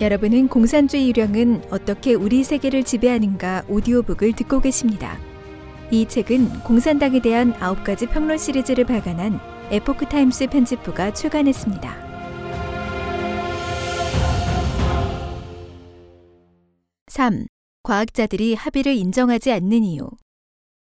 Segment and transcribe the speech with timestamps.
[0.00, 5.16] 여러분은 공산주의 유령은 어떻게 우리 세계를 지배하는가 오디오북을 듣고 계십니다.
[5.92, 9.38] 이 책은 공산당에 대한 9가지 평론 시리즈를 발간한
[9.70, 12.04] 에포크 타임스 편집부가 출간했습니다.
[17.06, 17.46] 3.
[17.84, 20.08] 과학자들이 합의를 인정하지 않는 이유.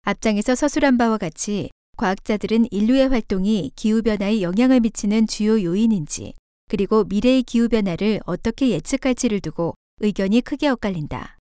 [0.04, 6.34] 앞장에서 서술한 바와 같이 과학자들은 인류의 활동이 기후변화에 영향을 미치는 주요 요인인지,
[6.74, 11.38] 그리고 미래의 기후변화를 어떻게 예측할지를 두고 의견이 크게 엇갈린다.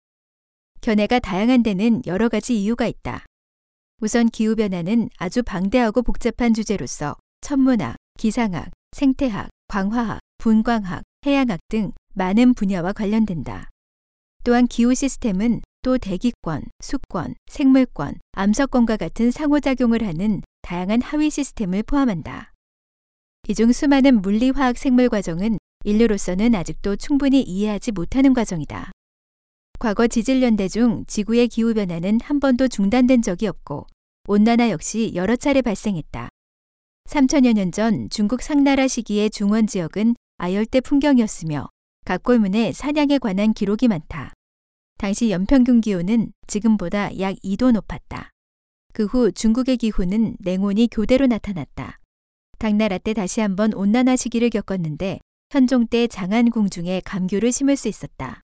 [0.80, 3.26] 견해가 다양한 데는 여러 가지 이유가 있다.
[4.00, 12.92] 우선 기후변화는 아주 방대하고 복잡한 주제로서 천문학, 기상학, 생태학, 광화학, 분광학, 해양학 등 많은 분야와
[12.92, 13.70] 관련된다.
[14.42, 22.49] 또한 기후 시스템은 또 대기권, 수권, 생물권, 암석권과 같은 상호작용을 하는 다양한 하위 시스템을 포함한다.
[23.50, 28.92] 이 중 수많은 물리화학 생물 과정은 인류로서는 아직도 충분히 이해하지 못하는 과정이다.
[29.80, 33.88] 과거 지질연대 중 지구의 기후변화는 한 번도 중단된 적이 없고
[34.28, 36.28] 온난화 역시 여러 차례 발생했다.
[37.08, 41.68] 3천여 년 전 중국 상나라 시기의 중원 지역은 아열대 풍경이었으며
[42.04, 44.32] 각골문에 사냥에 관한 기록이 많다.
[44.96, 48.30] 당시 연평균 기온은 지금보다 약 2도 높았다.
[48.92, 51.96] 그 후 중국의 기후는 냉온이 교대로 나타났다.
[52.60, 55.18] 당나라 때 다시 한번 온난화 시기를 겪었는데
[55.50, 58.42] 현종 때 장안 궁 중에 감귤을 심을 수 있었다.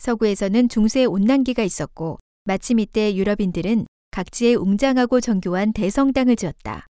[0.00, 6.86] 서구에서는 중세 온난기가 있었고 마침 이때 유럽인들은 각지에 웅장하고 정교한 대성당을 지었다.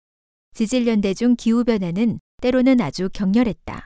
[0.56, 3.86] 지질연대 중 기후변화는 때로는 아주 격렬했다.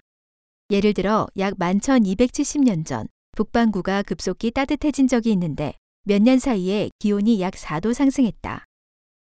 [0.70, 3.06] 예를 들어 약 11,270년 전
[3.36, 5.74] 북반구가 급속히 따뜻해진 적이 있는데
[6.06, 8.64] 몇 년 사이에 기온이 약 4도 상승했다.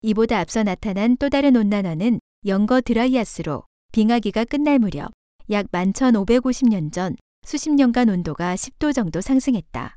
[0.01, 5.11] 이보다 앞서 나타난 또 다른 온난화는 영거 드라이아스로 빙하기가 끝날 무렵
[5.49, 9.93] 약 11,550년 전 수십 년간 온도가 10도 정도 상승했다.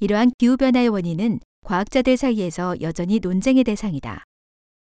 [0.00, 4.24] 이러한 기후변화의 원인은 과학자들 사이에서 여전히 논쟁의 대상이다.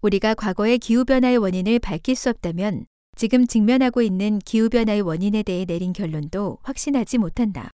[0.02, 6.58] 우리가 과거의 기후변화의 원인을 밝힐 수 없다면 지금 직면하고 있는 기후변화의 원인에 대해 내린 결론도
[6.62, 7.72] 확신하지 못한다.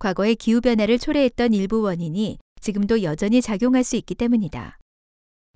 [0.00, 4.76] 과거의 기후변화를 초래했던 일부 원인이 지금도 여전히 작용할 수 있기 때문이다.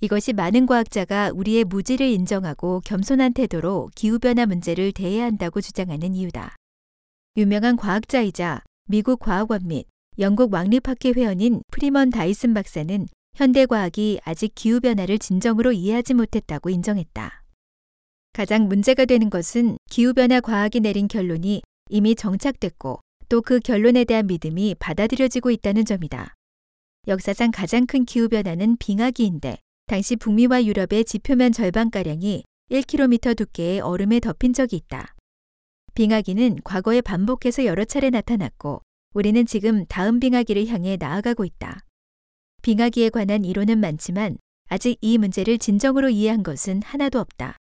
[0.02, 6.56] 이것이 많은 과학자가 우리의 무지를 인정하고 겸손한 태도로 기후변화 문제를 대해야 한다고 주장하는 이유다.
[7.36, 9.86] 유명한 과학자이자 미국 과학원 및
[10.18, 17.44] 영국 왕립학회 회원인 프리먼 다이슨 박사는 현대 과학이 아직 기후변화를 진정으로 이해하지 못했다고 인정했다.
[18.32, 22.98] 가장 문제가 되는 것은 기후변화 과학이 내린 결론이 이미 정착됐고
[23.28, 26.34] 또 그 결론에 대한 믿음이 받아들여지고 있다는 점이다.
[27.06, 34.76] 역사상 가장 큰 기후변화는 빙하기인데 당시 북미와 유럽의 지표면 절반가량이 1km 두께의 얼음에 덮인 적이
[34.76, 35.14] 있다.
[35.94, 38.80] 빙하기는 과거에 반복해서 여러 차례 나타났고
[39.12, 41.80] 우리는 지금 다음 빙하기를 향해 나아가고 있다.
[42.62, 44.38] 빙하기에 관한 이론은 많지만
[44.68, 47.56] 아직 이 문제를 진정으로 이해한 것은 하나도 없다.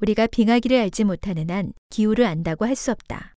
[0.00, 3.32] 우리가 빙하기를 알지 못하는 한 기후를 안다고 할 수 없다.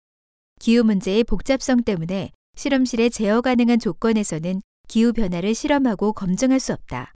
[0.58, 7.12] 기후 문제의 복잡성 때문에 실험실에 제어 가능한 조건에서는 기후 변화를 실험하고 검증할 수 없다.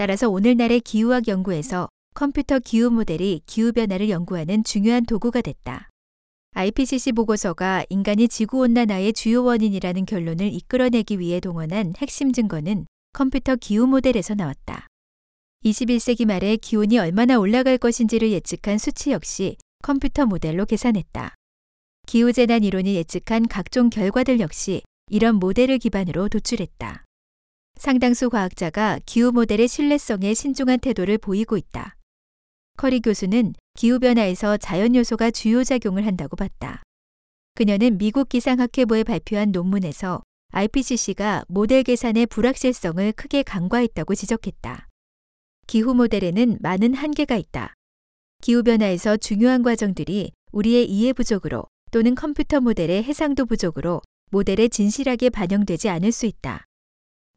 [0.00, 5.90] 따라서 오늘날의 기후학 연구에서 컴퓨터 기후 모델이 기후 변화를 연구하는 중요한 도구가 됐다.
[6.54, 14.34] IPCC 보고서가 인간이 지구온난화의 주요 원인이라는 결론을 이끌어내기 위해 동원한 핵심 증거는 컴퓨터 기후 모델에서
[14.34, 14.86] 나왔다.
[15.66, 21.34] 21세기 말에 기온이 얼마나 올라갈 것인지를 예측한 수치 역시 컴퓨터 모델로 계산했다.
[22.06, 24.80] 기후재난 이론이 예측한 각종 결과들 역시
[25.10, 27.04] 이런 모델을 기반으로 도출했다.
[27.80, 31.96] 상당수 과학자가 기후 모델의 신뢰성에 신중한 태도를 보이고 있다.
[32.76, 36.82] 커리 교수는 기후변화에서 자연 요소가 주요 작용을 한다고 봤다.
[37.54, 40.20] 그녀는 미국 기상학회부에 발표한 논문에서
[40.52, 44.86] IPCC가 모델 계산의 불확실성을 크게 간과했다고 지적했다.
[45.66, 47.72] 기후 모델에는 많은 한계가 있다.
[48.42, 56.12] 기후변화에서 중요한 과정들이 우리의 이해 부족으로 또는 컴퓨터 모델의 해상도 부족으로 모델에 진실하게 반영되지 않을
[56.12, 56.66] 수 있다.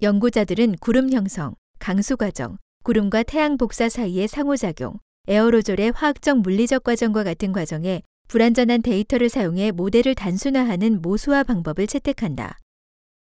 [0.04, 7.54] 연구자들은 구름 형성, 강수 과정, 구름과 태양 복사 사이의 상호작용, 에어로졸의 화학적 물리적 과정과 같은
[7.54, 12.58] 과정에 불완전한 데이터를 사용해 모델을 단순화하는 모수화 방법을 채택한다.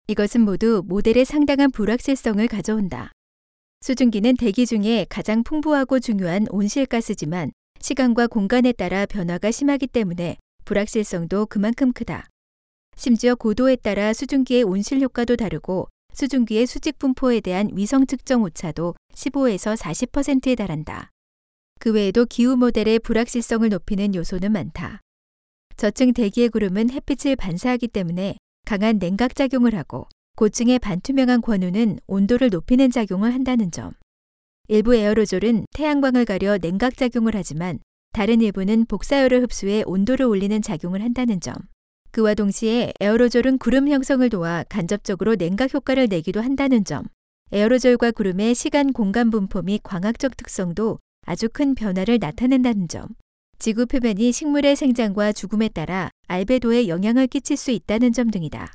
[0.09, 3.13] 이것은 모두 모델의 상당한 불확실성을 가져온다.
[3.81, 11.93] 수증기는 대기 중에 가장 풍부하고 중요한 온실가스지만 시간과 공간에 따라 변화가 심하기 때문에 불확실성도 그만큼
[11.93, 12.27] 크다.
[12.95, 15.87] 심지어 고도에 따라 수증기의 온실 효과도 다르고
[16.19, 21.11] 수증기의 수직 분포에 대한 위성 측정 오차도 15에서 40%에 달한다.
[21.79, 24.99] 그 외에도 기후 모델의 불확실성을 높이는 요소는 많다.
[25.77, 28.35] 저층 대기의 구름은 햇빛을 반사하기 때문에
[28.65, 33.93] 강한 냉각 작용을 하고 고층의 반투명한 권우는 온도를 높이는 작용을 한다는 점.
[34.67, 37.79] 일부 에어로졸은 태양광을 가려 냉각 작용을 하지만
[38.11, 41.55] 다른 일부는 복사열을 흡수해 온도를 올리는 작용을 한다는 점.
[42.11, 47.03] 그와 동시에 에어로졸은 구름 형성을 도와 간접적으로 냉각 효과를 내기도 한다는 점.
[47.51, 53.07] 에어로졸과 구름의 시간 공간 분포 및 광학적 특성도 아주 큰 변화를 나타낸다는 점.
[53.59, 58.71] 지구 표면이 식물의 생장과 죽음에 따라 알베도에 영향을 끼칠 수 있다는 점 등이다.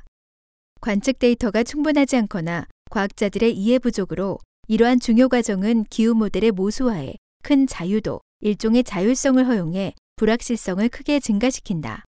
[0.79, 8.21] 관측 데이터가 충분하지 않거나 과학자들의 이해 부족으로 이러한 중요 과정은 기후 모델의 모수화에 큰 자유도,
[8.41, 12.03] 일종의 자율성을 허용해 불확실성을 크게 증가시킨다.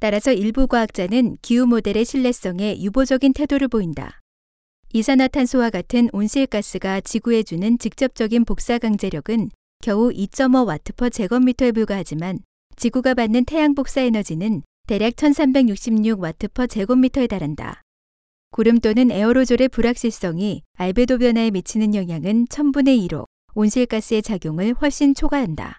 [0.00, 4.18] 따라서 일부 과학자는 기후 모델의 신뢰성에 유보적인 태도를 보인다.
[4.92, 9.50] 이산화탄소와 같은 온실가스가 지구에 주는 직접적인 복사 강제력은
[9.82, 12.40] 겨우 2.5 와트 per 제곱미터에 불과하지만
[12.76, 17.82] 지구가 받는 태양 복사 에너지는 대략 1366 와트 per 제곱미터에 달한다.
[18.50, 25.78] 구름 또는 에어로졸의 불확실성이 알베도 변화에 미치는 영향은 1000분의 1로 온실가스의 작용을 훨씬 초과한다.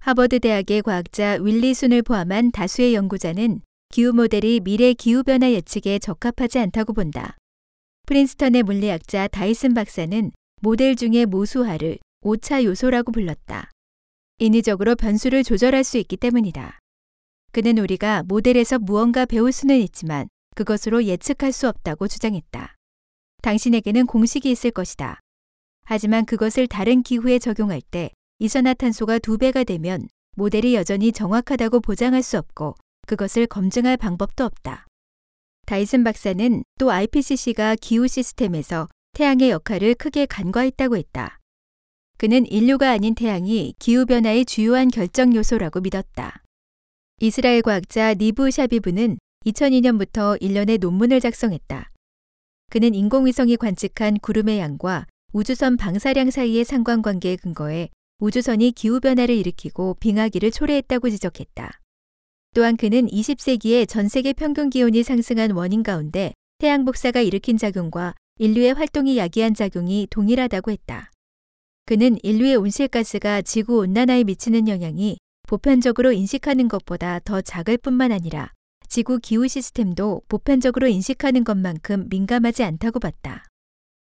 [0.00, 3.60] 하버드 대학의 과학자 윌리 순을 포함한 다수의 연구자는
[3.90, 7.36] 기후 모델이 미래 기후 변화 예측에 적합하지 않다고 본다.
[8.06, 10.30] 프린스턴의 물리학자 다이슨 박사는
[10.62, 13.70] 모델 중의 모수화를 오차 요소라고 불렀다.
[14.38, 16.78] 인위적으로 변수를 조절할 수 있기 때문이다.
[17.52, 22.74] 그는 우리가 모델에서 무언가 배울 수는 있지만 그것으로 예측할 수 없다고 주장했다.
[23.42, 25.20] 당신에게는 공식이 있을 것이다.
[25.84, 28.10] 하지만 그것을 다른 기후에 적용할 때
[28.40, 32.76] 이산화탄소가 두 배가 되면 모델이 여전히 정확하다고 보장할 수 없고
[33.06, 34.86] 그것을 검증할 방법도 없다.
[35.66, 41.38] 다이슨 박사는 또 IPCC가 기후 시스템에서 태양의 역할을 크게 간과했다고 했다.
[42.16, 46.42] 그는 인류가 아닌 태양이 기후변화의 주요한 결정 요소라고 믿었다.
[47.20, 51.90] 이스라엘 과학자 니브 샤비브는 2002년부터 1년의 논문을 작성했다.
[52.70, 57.88] 그는 인공위성이 관측한 구름의 양과 우주선 방사량 사이의 상관관계에 근거해
[58.20, 61.80] 우주선이 기후변화를 일으키고 빙하기를 초래했다고 지적했다.
[62.54, 68.74] 또한 그는 20세기에 전 세계 평균 기온이 상승한 원인 가운데 태양 복사가 일으킨 작용과 인류의
[68.74, 71.12] 활동이 야기한 작용이 동일하다고 했다.
[71.86, 78.52] 그는 인류의 온실가스가 지구 온난화에 미치는 영향이 보편적으로 인식하는 것보다 더 작을 뿐만 아니라
[78.88, 83.44] 지구 기후 시스템도 보편적으로 인식하는 것만큼 민감하지 않다고 봤다.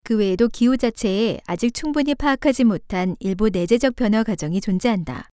[0.05, 5.29] 그 외에도 기후 자체에 아직 충분히 파악하지 못한 일부 내재적 변화 과정이 존재한다.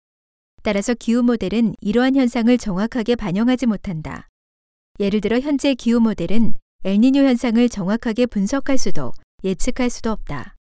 [0.61, 4.27] 따라서 기후 모델은 이러한 현상을 정확하게 반영하지 못한다.
[4.99, 6.53] 예를 들어 현재 기후 모델은
[6.83, 9.13] 엘니뇨 현상을 정확하게 분석할 수도
[9.45, 10.55] 예측할 수도 없다.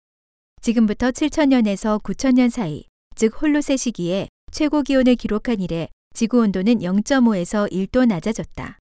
[0.62, 2.82] 지금부터 7천년에서 9천년 사이,
[3.14, 8.78] 즉 홀로세 시기에 최고 기온을 기록한 이래 지구 온도는 0.5에서 1도 낮아졌다.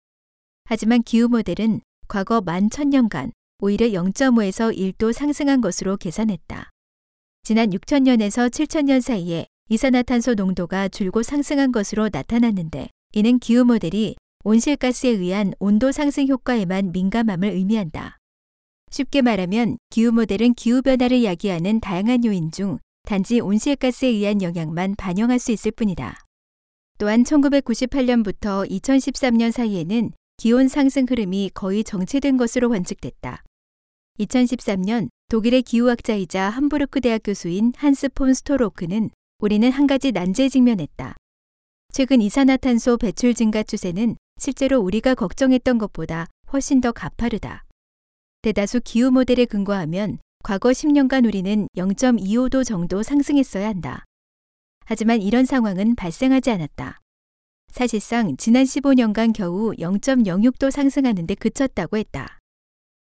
[0.66, 6.70] 하지만 기후 모델은 과거 만 천년간 오히려 0.5에서 1도 상승한 것으로 계산했다.
[7.42, 15.54] 지난 6천년에서 7천년 사이에 이산화탄소 농도가 줄곧 상승한 것으로 나타났는데 이는 기후 모델이 온실가스에 의한
[15.58, 18.18] 온도 상승 효과에만 민감함을 의미한다.
[18.90, 25.38] 쉽게 말하면 기후 모델은 기후 변화를 야기하는 다양한 요인 중 단지 온실가스에 의한 영향만 반영할
[25.38, 26.18] 수 있을 뿐이다.
[26.98, 33.42] 또한 1998년부터 2013년 사이에는 기온 상승 흐름이 거의 정체된 것으로 관측됐다.
[34.20, 41.16] 2013년 독일의 기후학자이자 함부르크 대학 교수인 한스 폰 스토로크는 우리는 한 가지 난제에 직면했다.
[41.92, 47.64] 최근 이산화탄소 배출 증가 추세는 실제로 우리가 걱정했던 것보다 훨씬 더 가파르다.
[48.42, 54.04] 대다수 기후 모델에 근거하면 과거 10년간 우리는 0.25도 정도 상승했어야 한다.
[54.84, 57.00] 하지만 이런 상황은 발생하지 않았다.
[57.72, 62.38] 사실상 지난 15년간 겨우 0.06도 상승하는데 그쳤다고 했다.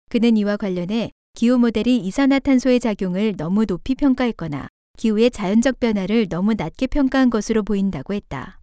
[0.10, 6.88] 그는 이와 관련해 기후 모델이 이산화탄소의 작용을 너무 높이 평가했거나 기후의 자연적 변화를 너무 낮게
[6.88, 8.62] 평가한 것으로 보인다고 했다.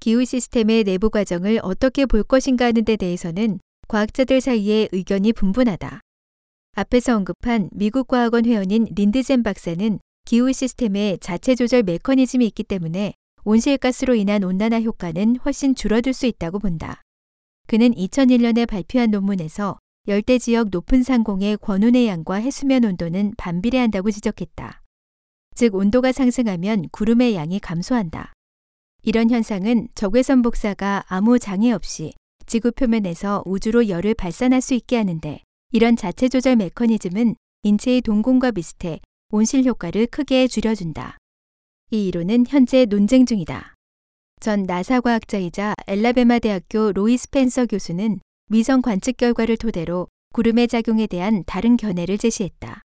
[0.00, 6.00] 기후 시스템의 내부 과정을 어떻게 볼 것인가 하는 데 대해서는 과학자들 사이에 의견이 분분하다.
[6.72, 14.14] 앞에서 언급한 미국 과학원 회원인 린드젠 박사는 기후 시스템에 자체 조절 메커니즘이 있기 때문에 온실가스로
[14.14, 17.00] 인한 온난화 효과는 훨씬 줄어들 수 있다고 본다.
[17.66, 19.78] 그는 2001년에 발표한 논문에서
[20.08, 24.82] 열대 지역 높은 상공의 권운의 양과 해수면 온도는 반비례한다고 지적했다.
[25.56, 28.32] 즉 온도가 상승하면 구름의 양이 감소한다.
[29.02, 32.12] 이런 현상은 적외선 복사가 아무 장애 없이
[32.46, 35.40] 지구 표면에서 우주로 열을 발산할 수 있게 하는데
[35.72, 37.34] 이런 자체 조절 메커니즘은
[37.64, 41.18] 인체의 동공과 비슷해 온실 효과를 크게 줄여준다.
[41.90, 43.74] 이 이론은 현재 논쟁 중이다.
[44.38, 51.42] 전 나사 과학자이자 엘라베마 대학교 로이 스펜서 교수는 위성 관측 결과를 토대로 구름의 작용에 대한
[51.46, 52.82] 다른 견해를 제시했다.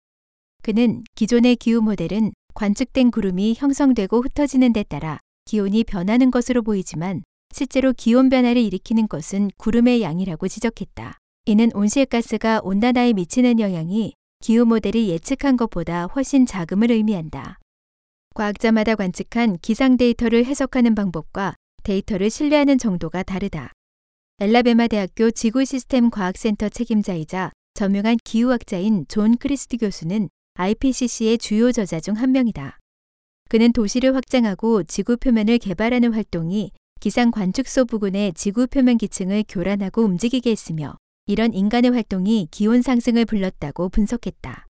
[0.63, 7.93] 그는 기존의 기후 모델은 관측된 구름이 형성되고 흩어지는 데 따라 기온이 변하는 것으로 보이지만 실제로
[7.93, 11.19] 기온 변화를 일으키는 것은 구름의 양이라고 지적했다.
[11.47, 17.59] 이는 온실가스가 온난화에 미치는 영향이 기후 모델이 예측한 것보다 훨씬 작음을 의미한다.
[18.35, 23.73] 과학자마다 관측한 기상 데이터를 해석하는 방법과 데이터를 신뢰하는 정도가 다르다.
[24.41, 32.17] 앨라배마 대학교 지구 시스템 과학센터 책임자이자 저명한 기후학자인 존 크리스티 교수는 IPCC의 주요 저자 중
[32.17, 32.81] 한 명이다.
[33.49, 40.51] 그는 도시를 확장하고 지구 표면을 개발하는 활동이 기상 관측소 부근의 지구 표면 기층을 교란하고 움직이게
[40.51, 44.67] 했으며 이런 인간의 활동이 기온 상승을 불렀다고 분석했다.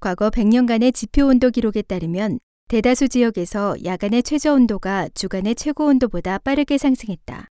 [0.00, 6.76] 과거 100년간의 지표 온도 기록에 따르면 대다수 지역에서 야간의 최저 온도가 주간의 최고 온도보다 빠르게
[6.76, 7.46] 상승했다.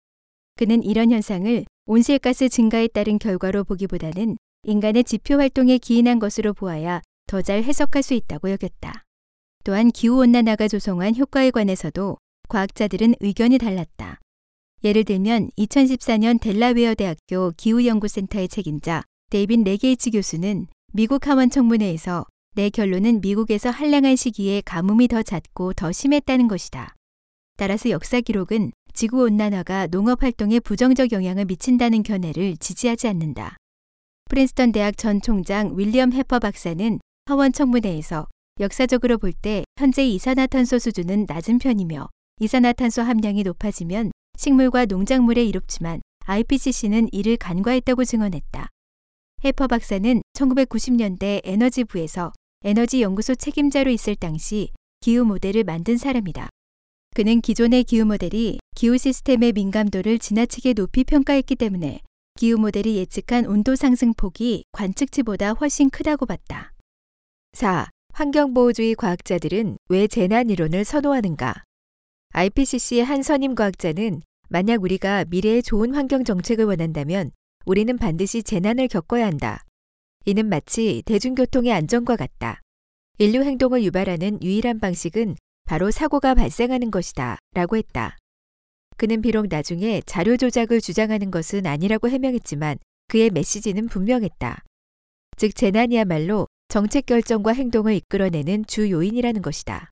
[0.59, 7.41] 그는 이런 현상을 온실가스 증가에 따른 결과로 보기보다는 인간의 지표 활동에 기인한 것으로 보아야 더
[7.41, 9.05] 잘 해석할 수 있다고 여겼다.
[9.63, 12.17] 또한 기후온난화가 조성한 효과에 관해서도
[12.49, 14.19] 과학자들은 의견이 달랐다.
[14.83, 22.25] 예를 들면 2014년 델라웨어 대학교 기후연구센터의 책임자 데이비드 레게이츠 교수는 미국 하원 청문회에서
[22.55, 26.95] 내 결론은 미국에서 한랭한 시기에 가뭄이 더 잦고 더 심했다는 것이다.
[27.55, 33.55] 따라서 역사 기록은 지구 온난화가 농업 활동에 부정적 영향을 미친다는 견해를 지지하지 않는다.
[34.29, 38.27] 프린스턴 대학 전 총장 윌리엄 해퍼 박사는 하원 청문회에서
[38.59, 42.09] 역사적으로 볼 때 현재 이산화탄소 수준은 낮은 편이며
[42.41, 48.67] 이산화탄소 함량이 높아지면 식물과 농작물에 이롭지만 IPCC는 이를 간과했다고 증언했다.
[49.45, 52.33] 해퍼 박사는 1990년대 에너지부에서
[52.65, 56.49] 에너지 연구소 책임자로 있을 당시 기후 모델을 만든 사람이다.
[57.15, 62.01] 그는 기존의 기후 모델이 기후 시스템의 민감도를 지나치게 높이 평가했기 때문에
[62.35, 66.71] 기후 모델이 예측한 온도 상승 폭이 관측치보다 훨씬 크다고 봤다.
[67.53, 67.89] 4.
[68.13, 71.63] 환경보호주의 과학자들은 왜 재난 이론을 선호하는가?
[72.31, 77.31] IPCC의 한 선임 과학자는 만약 우리가 미래의 좋은 환경 정책을 원한다면
[77.65, 79.65] 우리는 반드시 재난을 겪어야 한다.
[80.25, 82.61] 이는 마치 대중교통의 안전과 같다.
[83.17, 85.35] 인류 행동을 유발하는 유일한 방식은
[85.69, 87.37] 바로 사고가 발생하는 것이다.
[87.53, 88.17] 라고 했다.
[88.97, 94.63] 그는 비록 나중에 자료 조작을 주장하는 것은 아니라고 해명했지만 그의 메시지는 분명했다.
[95.37, 99.91] 즉, 재난이야말로 정책 결정과 행동을 이끌어내는 주 요인이라는 것이다.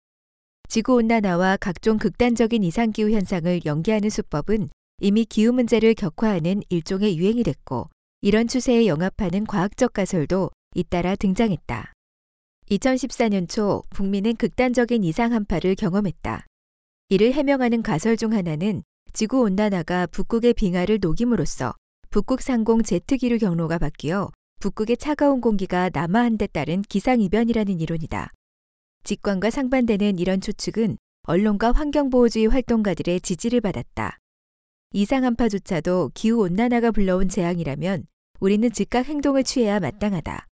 [0.67, 4.69] 지구온난화와 각종 극단적인 이상기후 현상을 연계하는 수법은
[4.99, 7.87] 이미 기후 문제를 격화하는 일종의 유행이 됐고
[8.21, 11.93] 이런 추세에 영합하는 과학적 가설도 잇따라 등장했다.
[12.69, 16.45] 2014년 초 북미는 극단적인 이상 한파를 경험했다.
[17.09, 18.83] 이를 해명하는 가설 중 하나는
[19.13, 21.73] 지구 온난화가 북극의 빙하를 녹임으로써
[22.09, 28.31] 북극 상공 제트기류 경로가 바뀌어 북극의 차가운 공기가 남하한 데 따른 기상이변이라는 이론이다.
[29.03, 34.17] 직관과 상반되는 이런 추측은 언론과 환경보호주의 활동가들의 지지를 받았다.
[34.93, 38.07] 이상 한파조차도 기후 온난화가 불러온 재앙이라면
[38.39, 40.47] 우리는 즉각 행동을 취해야 마땅하다.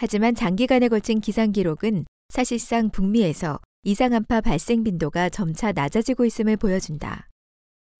[0.00, 7.26] 하지만 장기간에 걸친 기상 기록은 사실상 북미에서 이상 한파 발생 빈도가 점차 낮아지고 있음을 보여준다.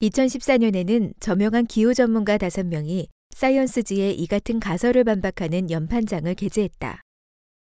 [0.02, 7.00] 2014년에는 저명한 기후 전문가 5명이 사이언스지에 이 같은 가설을 반박하는 연판장을 게재했다.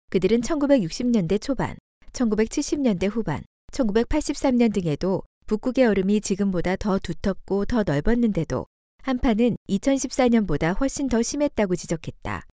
[0.09, 1.77] 그들은 1960년대 초반,
[2.11, 8.65] 1970년대 후반, 1983년 등에도 북극의 얼음이 지금보다 더 두텁고 더 넓었는데도
[9.01, 12.45] 한파는 2014년보다 훨씬 더 심했다고 지적했다.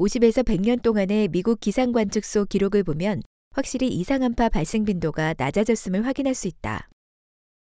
[0.00, 6.88] 50에서 100년 동안의 미국 기상관측소 기록을 보면 확실히 이상한파 발생 빈도가 낮아졌음을 확인할 수 있다.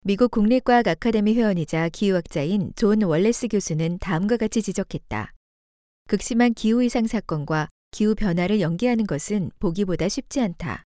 [0.03, 5.33] 미국 국립과학 아카데미 회원이자 기후학자인 존 월레스 교수는 다음과 같이 지적했다.
[6.07, 10.83] 극심한 기후 이상 사건과 기후 변화를 연계하는 것은 보기보다 쉽지 않다.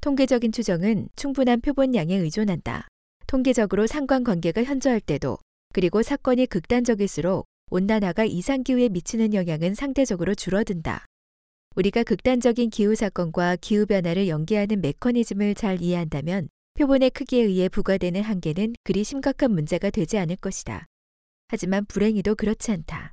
[0.00, 2.88] 통계적인 추정은 충분한 표본량에 의존한다.
[3.28, 5.38] 통계적으로 상관관계가 현저할 때도
[5.72, 11.06] 그리고 사건이 극단적일수록 온난화가 이상기후에 미치는 영향은 상대적으로 줄어든다.
[11.76, 18.74] 우리가 극단적인 기후 사건과 기후 변화를 연계하는 메커니즘을 잘 이해한다면 표본의 크기에 의해 부과되는 한계는
[18.84, 20.86] 그리 심각한 문제가 되지 않을 것이다.
[21.48, 23.12] 하지만 불행히도 그렇지 않다.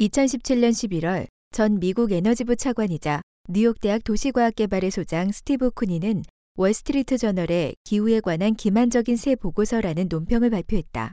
[0.00, 6.22] 2017년 11월 전 미국 에너지부 차관이자 뉴욕대학 도시과학개발의 소장 스티브 쿠니는
[6.56, 11.12] 월스트리트 저널에 기후에 관한 기만적인 새 보고서라는 논평을 발표했다.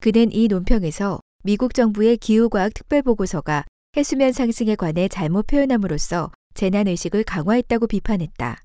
[0.00, 3.64] 그는 이 논평에서 미국 정부의 기후과학 특별보고서가
[3.96, 8.60] 해수면 상승에 관해 잘못 표현함으로써 재난의식을 강화했다고 비판했다.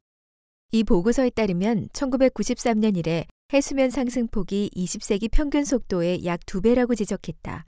[0.74, 7.64] 이 보고서에 따르면 1993년 이래 해수면 상승폭이 20세기 평균 속도의 약 2배라고 지적했다.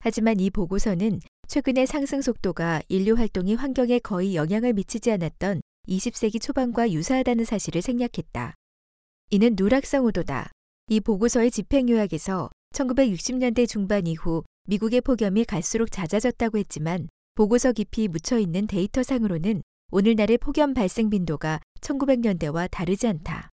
[0.00, 6.90] 하지만 이 보고서는 최근의 상승 속도가 인류 활동이 환경에 거의 영향을 미치지 않았던 20세기 초반과
[6.90, 8.54] 유사하다는 사실을 생략했다.
[9.30, 10.50] 이는 누락성 우도다.
[10.88, 18.38] 이 보고서의 집행 요약에서 1960년대 중반 이후 미국의 폭염이 갈수록 잦아졌다고 했지만 보고서 깊이 묻혀
[18.38, 23.50] 있는 데이터상으로는 오늘날의 폭염 발생 빈도가 1900년대와 다르지 않다.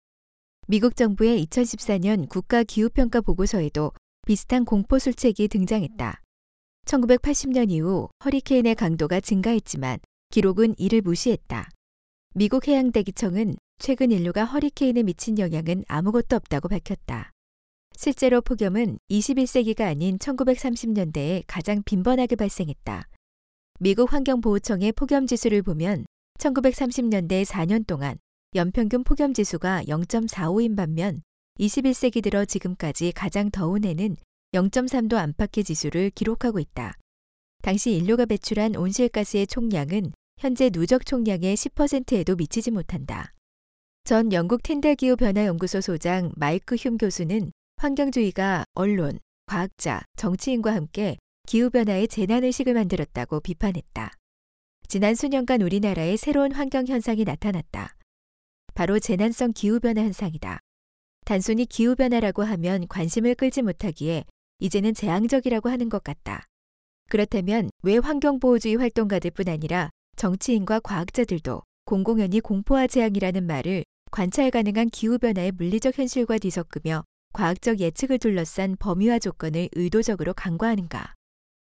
[0.68, 3.92] 미국 정부의 2014년 국가 기후평가 보고서에도
[4.26, 6.22] 비슷한 공포 술책이 등장했다.
[6.86, 10.00] 1980년 이후 허리케인의 강도가 증가했지만
[10.30, 11.70] 기록은 이를 무시했다.
[12.36, 17.32] 미국 해양대기청은 최근 인류가 허리케인에 미친 영향은 아무것도 없다고 밝혔다.
[18.02, 23.10] 실제로 폭염은 21세기가 아닌 1930년대에 가장 빈번하게 발생했다.
[23.82, 26.06] 미국 환경보호청의 폭염 지수를 보면
[26.40, 28.18] 1930년대 4년 동안
[28.56, 31.22] 연평균 폭염 지수가 0.45인 반면
[31.60, 34.16] 21세기 들어 지금까지 가장 더운 해는
[34.54, 36.94] 0.3도 안팎의 지수를 기록하고 있다.
[37.62, 43.34] 당시 인류가 배출한 온실가스의 총량은 현재 누적 총량의 10%에도 미치지 못한다.
[44.06, 51.18] 전 영국 틴델 기후 변화 연구소 소장 마이크 흉 교수는 환경주의가 언론, 과학자, 정치인과 함께
[51.48, 54.12] 기후 변화의 재난 의식을 만들었다고 비판했다.
[54.90, 57.96] 지난 수년간 우리나라에 새로운 환경 현상이 나타났다.
[58.74, 60.60] 바로 재난성 기후 변화 현상이다.
[61.24, 64.26] 단순히 기후 변화라고 하면 관심을 끌지 못하기에
[64.60, 66.48] 이제는 재앙적이라고 하는 것 같다.
[67.10, 75.54] 그렇다면 왜 환경보호주의 활동가들 뿐 아니라 정치인과 과학자들도 공공연히 공포와 재앙이라는 말을 관찰 가능한 기후변화의
[75.54, 81.14] 물리적 현실과 뒤섞으며 과학적 예측을 둘러싼 범위와 조건을 의도적으로 간과하는가.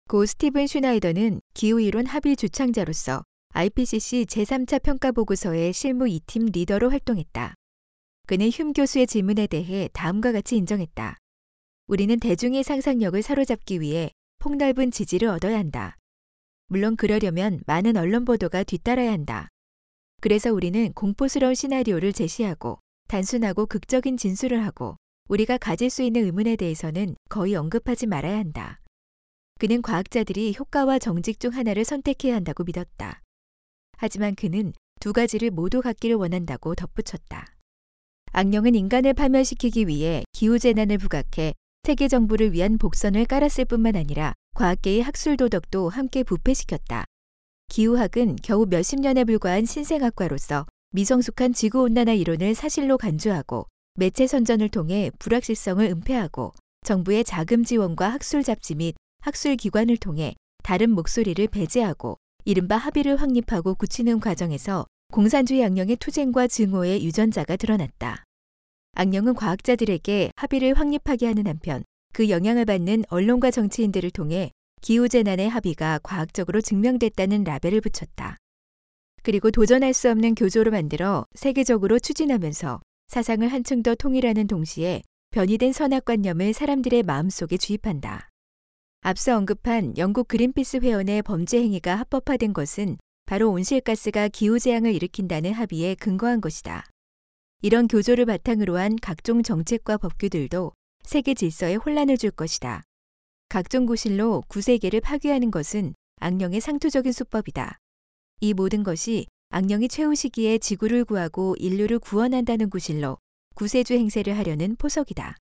[0.09, 3.23] 고 스티븐 슈나이더는 기후이론 합의 주창자로서
[3.53, 7.55] IPCC 제3차 평가 보고서의 실무 2팀 리더로 활동했다.
[8.27, 11.17] 그는 흉 교수의 질문에 대해 다음과 같이 인정했다.
[11.87, 15.97] 우리는 대중의 상상력을 사로잡기 위해 폭넓은 지지를 얻어야 한다.
[16.69, 19.49] 물론 그러려면 많은 언론 보도가 뒤따라야 한다.
[20.21, 24.97] 그래서 우리는 공포스러운 시나리오를 제시하고 단순하고 극적인 진술을 하고
[25.29, 28.81] 우리가 가질 수 있는 의문에 대해서는 거의 언급하지 말아야 한다.
[29.59, 33.23] 그는 과학자들이 효과와 정직 중 하나를 선택해야 한다고 믿었다.
[33.99, 37.47] 하지만 그는 두 가지를 모두 갖기를 원한다고 덧붙였다.
[38.33, 45.37] 악령은 인간을 파멸시키기 위해 기후재난을 부각해 세계 정부를 위한 복선을 깔았을 뿐만 아니라 과학계의 학술
[45.37, 47.05] 도덕도 함께 부패시켰다.
[47.69, 53.67] 기후학은 겨우 몇십 년에 불과한 신생학과로서 미성숙한 지구온난화 이론을 사실로 간주하고
[53.99, 56.53] 매체 선전을 통해 불확실성을 은폐하고
[56.85, 63.75] 정부의 자금 지원과 학술 잡지 및 학술 기관을 통해 다른 목소리를 배제하고 이른바 합의를 확립하고
[63.75, 68.23] 굳히는 과정에서 공산주의 악령의 투쟁과 증오의 유전자가 드러났다.
[68.93, 71.83] 악령은 과학자들에게 합의를 확립하게 하는 한편
[72.13, 78.37] 그 영향을 받는 언론과 정치인들을 통해 기후재난의 합의가 과학적으로 증명됐다는 라벨을 붙였다.
[79.25, 86.53] 그리고 도전할 수 없는 교조로 만들어 세계적으로 추진하면서 사상을 한층 더 통일하는 동시에 변이된 선악관념을
[86.53, 88.29] 사람들의 마음속에 주입한다.
[89.01, 96.43] 앞서 언급한 영국 그린피스 회원의 범죄 행위가 합법화된 것은 바로 온실가스가 기후재앙을 일으킨다는 합의에 근거한
[96.43, 96.85] 것이다.
[97.63, 102.83] 이런 교조를 바탕으로 한 각종 정책과 법규들도 세계 질서에 혼란을 줄 것이다.
[103.49, 107.79] 각종 구실로 구세계를 파괴하는 것은 악령의 상투적인 수법이다.
[108.41, 113.17] 이 모든 것이 악령이 최후 시기에 지구를 구하고 인류를 구원한다는 구실로
[113.55, 115.37] 구세주 행세를 하려는 포석이다.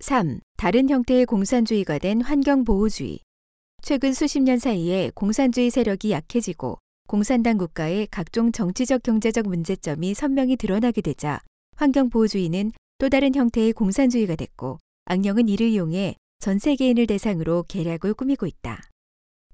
[0.00, 0.40] 3.
[0.56, 3.20] 다른 형태의 공산주의가 된 환경보호주의.
[3.80, 11.00] 최근 수십 년 사이에 공산주의 세력이 약해지고 공산당 국가의 각종 정치적 경제적 문제점이 선명히 드러나게
[11.00, 11.40] 되자
[11.76, 18.82] 환경보호주의는 또 다른 형태의 공산주의가 됐고 악령은 이를 이용해 전 세계인을 대상으로 계략을 꾸미고 있다.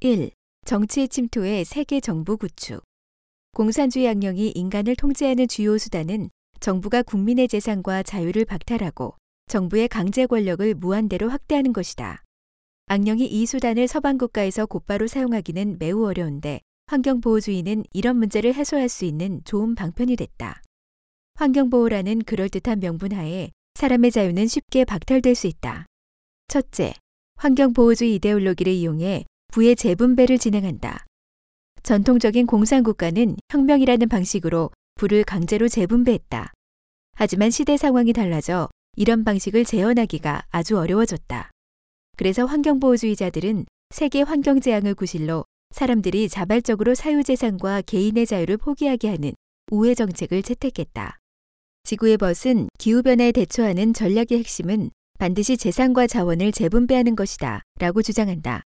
[0.00, 0.30] 1.
[0.64, 2.82] 정치의 침투에 세계 정부 구축.
[3.54, 6.28] 공산주의 악령이 인간을 통제하는 주요 수단은
[6.60, 9.14] 정부가 국민의 재산과 자유를 박탈하고
[9.46, 12.22] 정부의 강제 권력을 무한대로 확대하는 것이다.
[12.86, 19.40] 악령이 이 수단을 서방 국가에서 곧바로 사용하기는 매우 어려운데 환경보호주의는 이런 문제를 해소할 수 있는
[19.44, 20.60] 좋은 방편이 됐다.
[21.36, 25.86] 환경보호라는 그럴듯한 명분 하에 사람의 자유는 쉽게 박탈될 수 있다.
[26.48, 26.92] 첫째,
[27.36, 31.06] 환경보호주의 이데올로기를 이용해 부의 재분배를 진행한다.
[31.84, 36.50] 전통적인 공산국가는 혁명이라는 방식으로 부를 강제로 재분배했다.
[37.12, 41.50] 하지만 시대 상황이 달라져 이런 방식을 재현하기가 아주 어려워졌다.
[42.16, 49.32] 그래서 환경보호주의자들은 세계 환경재앙을 구실로 사람들이 자발적으로 사유재산과 개인의 자유를 포기하게 하는
[49.70, 51.18] 우회 정책을 채택했다.
[51.82, 58.62] 지구의 벗은 기후변화에 대처하는 전략의 핵심은 반드시 재산과 자원을 재분배하는 것이다 라고 주장한다.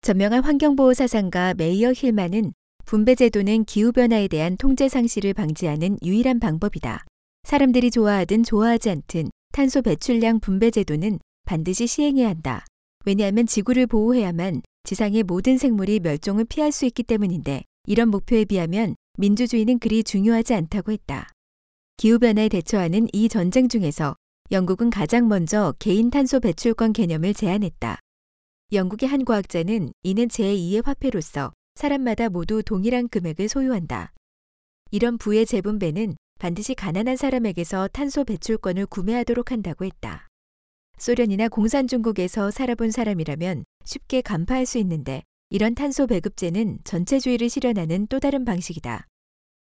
[0.00, 2.52] 전명한 환경보호 사상가 메이어 힐만은
[2.86, 7.04] 분배제도는 기후변화에 대한 통제 상실을 방지하는 유일한 방법이다.
[7.42, 12.64] 사람들이 좋아하든 좋아하지 않든 탄소 배출량 분배제도는 반드시 시행해야 한다.
[13.04, 19.78] 왜냐하면 지구를 보호해야만 지상의 모든 생물이 멸종을 피할 수 있기 때문인데 이런 목표에 비하면 민주주의는
[19.78, 21.28] 그리 중요하지 않다고 했다.
[21.96, 24.14] 기후변화에 대처하는 이 전쟁 중에서
[24.52, 27.98] 영국은 가장 먼저 개인 탄소 배출권 개념을 제안했다.
[28.70, 34.12] 영국의 한 과학자는 이는 제2의 화폐로서 사람마다 모두 동일한 금액을 소유한다.
[34.90, 40.28] 이런 부의 재분배는 반드시 가난한 사람에게서 탄소 배출권을 구매하도록 한다고 했다.
[40.98, 48.44] 소련이나 공산중국에서 살아본 사람이라면 쉽게 간파할 수 있는데 이런 탄소 배급제는 전체주의를 실현하는 또 다른
[48.44, 49.06] 방식이다.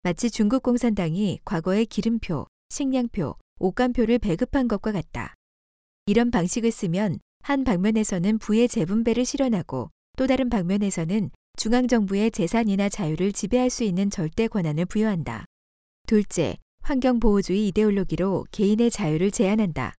[0.02, 5.34] 마치 중국 공산당이 과거에 기름표, 식량표, 옷감표를 배급한 것과 같다.
[6.06, 13.70] 이런 방식을 쓰면 한 방면에서는 부의 재분배를 실현하고 또 다른 방면에서는 중앙정부의 재산이나 자유를 지배할
[13.70, 15.44] 수 있는 절대 권한을 부여한다.
[16.06, 19.94] 둘째, 환경보호주의 이데올로기로 개인의 자유를 제한한다.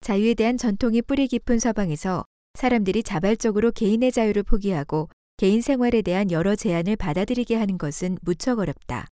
[0.00, 6.56] 자유에 대한 전통이 뿌리 깊은 서방에서 사람들이 자발적으로 개인의 자유를 포기하고 개인 생활에 대한 여러
[6.56, 9.06] 제한을 받아들이게 하는 것은 무척 어렵다.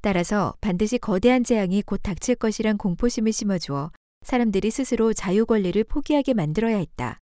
[0.00, 6.76] 따라서 반드시 거대한 재앙이 곧 닥칠 것이란 공포심을 심어주어 사람들이 스스로 자유 권리를 포기하게 만들어야
[6.76, 7.18] 했다.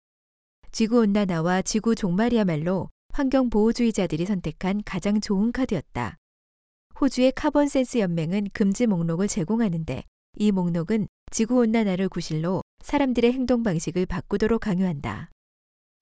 [0.73, 6.17] 지구 온난화와 지구 종말이야말로 환경 보호주의자들이 선택한 가장 좋은 카드였다.
[7.01, 10.03] 호주의 카본 센스 연맹은 금지 목록을 제공하는데
[10.39, 15.31] 이 목록은 지구 온난화를 구실로 사람들의 행동 방식을 바꾸도록 강요한다.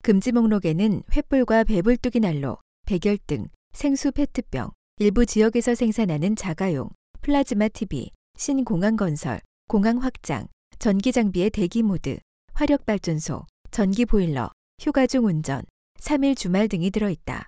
[0.03, 6.89] 금지 목록에는 횃불과 배불뚝이 난로, 백열등, 생수 페트병, 일부 지역에서 생산하는 자가용,
[7.21, 10.47] 플라즈마 TV, 신공항 건설, 공항 확장,
[10.79, 12.19] 전기 장비의 대기 모드,
[12.53, 15.63] 화력 발전소, 전기 보일러, 휴가 중 운전,
[15.99, 17.45] 3일 주말 등이 들어있다.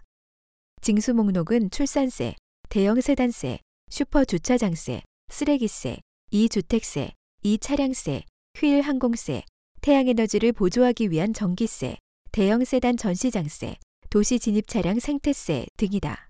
[0.82, 2.36] 징수 목록은 출산세,
[2.70, 3.60] 대형 세단세,
[3.90, 5.98] 슈퍼 주차장세, 쓰레기세,
[6.32, 7.12] 이주택세,
[7.44, 8.24] 이차량세,
[8.56, 9.44] 휴일 항공세,
[9.82, 11.98] 태양에너지를 보조하기 위한 전기세,
[12.32, 13.76] 대형 세단 전시장세,
[14.10, 16.28] 도시 진입 차량 생태세 등이다.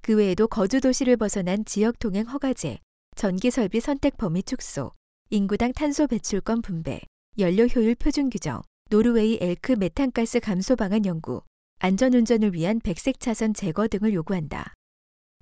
[0.00, 2.78] 그 외에도 거주 도시를 벗어난 지역 통행 허가제,
[3.16, 4.92] 전기 설비 선택 범위 축소,
[5.32, 7.00] 인구당 탄소 배출권 분배,
[7.38, 11.42] 연료 효율 표준 규정, 노르웨이 엘크 메탄가스 감소 방안 연구,
[11.78, 14.74] 안전운전을 위한 백색 차선 제거 등을 요구한다.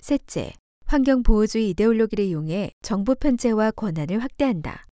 [0.02, 0.52] 셋째,
[0.84, 4.84] 환경보호주의 이데올로기를 이용해 정부 편제와 권한을 확대한다.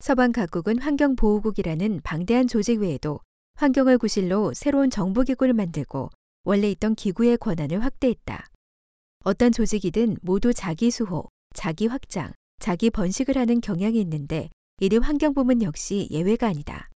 [0.00, 3.20] 서방 각국은 환경보호국이라는 방대한 조직 외에도
[3.54, 6.10] 환경을 구실로 새로운 정부기구를 만들고
[6.42, 8.44] 원래 있던 기구의 권한을 확대했다.
[9.22, 16.08] 어떤 조직이든 모두 자기 수호, 자기 확장, 자기 번식을 하는 경향이 있는데 이들 환경부문 역시
[16.10, 16.90] 예외가 아니다.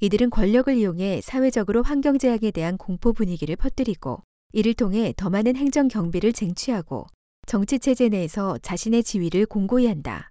[0.00, 4.22] 이들은 권력을 이용해 사회적으로 환경재앙에 대한 공포 분위기를 퍼뜨리고
[4.52, 7.06] 이를 통해 더 많은 행정 경비를 쟁취하고
[7.46, 10.30] 정치 체제 내에서 자신의 지위를 공고히 한다.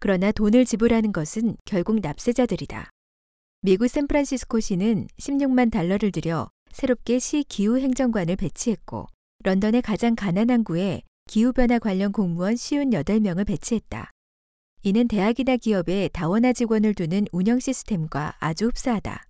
[0.00, 2.90] 그러나 돈을 지불하는 것은 결국 납세자들이다.
[3.60, 9.06] 미국 샌프란시스코시는 16만 달러를 들여 새롭게 시 기후 행정관을 배치했고
[9.44, 14.10] 런던의 가장 가난한 구에 기후변화 관련 공무원 쉬운 8명을 배치했다.
[14.82, 19.24] 이는 대학이나 기업에 다원화 직원을 두는 운영 시스템과 아주 흡사하다.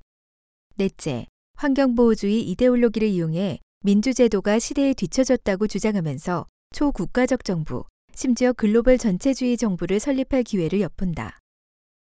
[0.77, 10.43] 넷째, 환경보호주의 이데올로기를 이용해 민주제도가 시대에 뒤처졌다고 주장하면서 초국가적 정부, 심지어 글로벌 전체주의 정부를 설립할
[10.43, 11.39] 기회를 엿본다.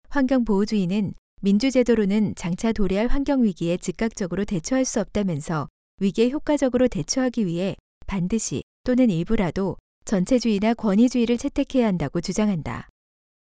[0.09, 5.69] 환경보호주의는 민주제도로는 장차 도래할 환경위기에 즉각적으로 대처할 수 없다면서
[6.01, 12.89] 위기에 효과적으로 대처하기 위해 반드시 또는 일부라도 전체주의나 권위주의를 채택해야 한다고 주장한다.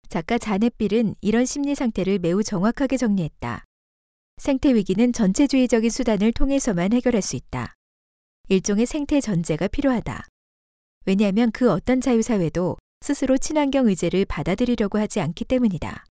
[0.08, 3.64] 작가 자넷빌은 이런 심리 상태를 매우 정확하게 정리했다.
[4.36, 7.74] 생태 위기는 전체주의적인 수단을 통해서만 해결할 수 있다.
[8.48, 10.26] 일종의 생태 전제가 필요하다.
[11.06, 16.04] 왜냐하면 그 어떤 자유사회도 스스로 친환경 의제를 받아들이려고 하지 않기 때문이다.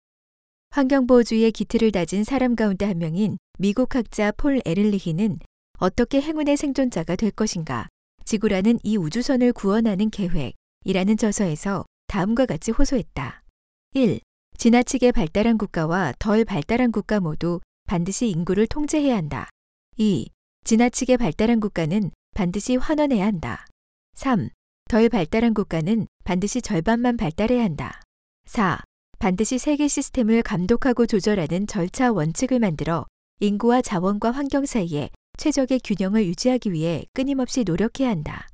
[0.72, 5.38] 환경보호주의의 기틀을 다진 사람 가운데 한 명인 미국 학자 폴 에를리히는
[5.78, 7.88] 어떻게 행운의 생존자가 될 것인가
[8.32, 13.44] 지구라는 이 우주선을 구원하는 계획이라는 저서에서 다음과 같이 호소했다.
[13.91, 14.22] 1.
[14.58, 19.50] 지나치게 발달한 국가와 덜 발달한 국가 모두 반드시 인구를 통제해야 한다.
[19.98, 20.30] 2.
[20.63, 23.65] 지나치게 발달한 국가는 반드시 환원해야 한다.
[24.13, 24.48] 3.
[24.89, 28.02] 덜 발달한 국가는 반드시 절반만 발달해야 한다.
[28.46, 28.82] 4.
[29.20, 33.06] 반드시 세계 시스템을 감독하고 조절하는 절차 원칙을 만들어
[33.41, 35.10] 인구와 자원과 환경 사이에
[35.41, 38.47] 최적의 균형을 유지하기 위해 끊임없이 노력해야 한다.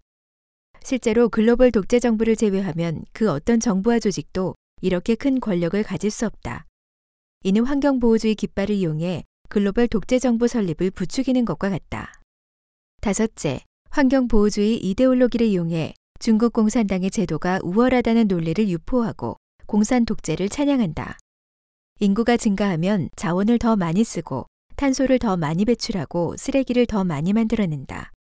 [0.82, 6.66] 실제로 글로벌 독재 정부를 제외하면 그 어떤 정부와 조직도 이렇게 큰 권력을 가질 수 없다.
[7.44, 12.22] 이는 환경보호주의 깃발을 이용해 글로벌 독재 정부 설립을 부추기는 것과 같다.
[13.02, 21.18] 다섯째, 환경보호주의 이데올로기를 이용해 중국 공산당의 제도가 우월하다는 논리를 유포하고 공산 독재를 찬양한다.
[22.00, 24.46] 인구가 증가하면 자원을 더 많이 쓰고
[24.78, 28.12] 탄소를 더 많이 배출하고 쓰레기를 더 많이 만들어낸다.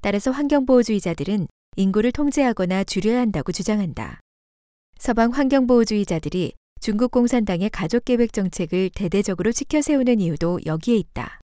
[0.00, 4.20] 따라서 환경보호주의자들은 인구를 통제하거나 줄여야 한다고 주장한다.
[4.98, 11.40] 서방 환경보호주의자들이 중국 공산당의 가족계획 정책을 대대적으로 지켜 세우는 이유도 여기에 있다.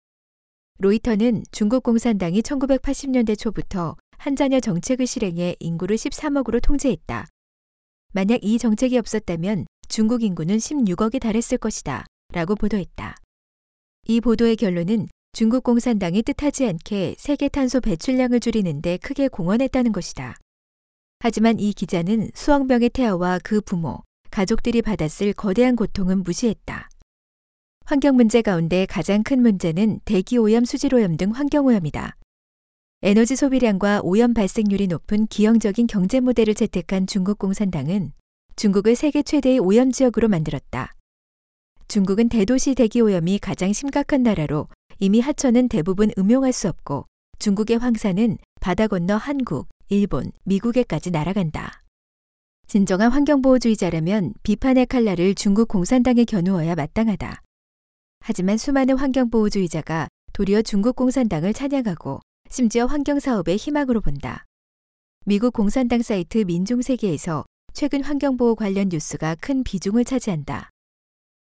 [0.80, 7.28] 로이터는 중국 공산당이 1980년대 초부터 한자녀 정책을 실행해 인구를 13억으로 통제했다.
[8.13, 12.06] 만약 이 정책이 없었다면 중국 인구는 16억에 달했을 것이다.
[12.34, 13.15] 라고 보도했다.
[14.08, 20.36] 이 보도의 결론은 중국 공산당이 뜻하지 않게 세계 탄소 배출량을 줄이는 데 크게 공헌했다는 것이다.
[21.20, 24.00] 하지만 이 기자는 수억 명의 태아와 그 부모,
[24.32, 26.90] 가족들이 받았을 거대한 고통은 무시했다.
[27.86, 32.18] 환경 문제 가운데 가장 큰 문제는 대기 오염, 수질 오염 등 환경 오염이다.
[33.04, 38.14] 에너지 소비량과 오염 발생률이 높은 기형적인 경제 모델을 채택한 중국 공산당은
[38.56, 40.94] 중국을 세계 최대의 오염 지역으로 만들었다.
[41.91, 47.06] 중국은 대도시 대기 오염이 가장 심각한 나라로 이미 하천은 대부분 음용할 수 없고
[47.38, 51.84] 중국의 황사는 바다 건너 한국, 일본, 미국에까지 날아간다.
[52.65, 57.41] 진정한 환경보호주의자라면 비판의 칼날을 중국 공산당에 겨누어야 마땅하다.
[58.21, 64.45] 하지만 수많은 환경보호주의자가 도리어 중국 공산당을 찬양하고 심지어 환경사업의 희망으로 본다.
[65.25, 70.69] 미국 공산당 사이트 민중세계에서 최근 환경보호 관련 뉴스가 큰 비중을 차지한다.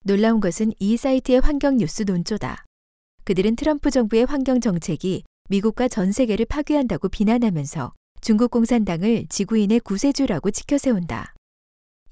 [0.02, 2.64] 놀라운 것은 이 사이트의 환경 뉴스 논조다.
[3.24, 11.34] 그들은 트럼프 정부의 환경 정책이 미국과 전 세계를 파괴한다고 비난하면서 중국 공산당을 지구인의 구세주라고 치켜세운다.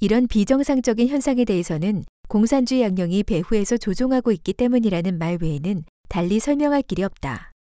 [0.00, 7.02] 이런 비정상적인 현상에 대해서는 공산주의 양령이 배후에서 조종하고 있기 때문이라는 말 외에는 달리 설명할 길이
[7.04, 7.52] 없다.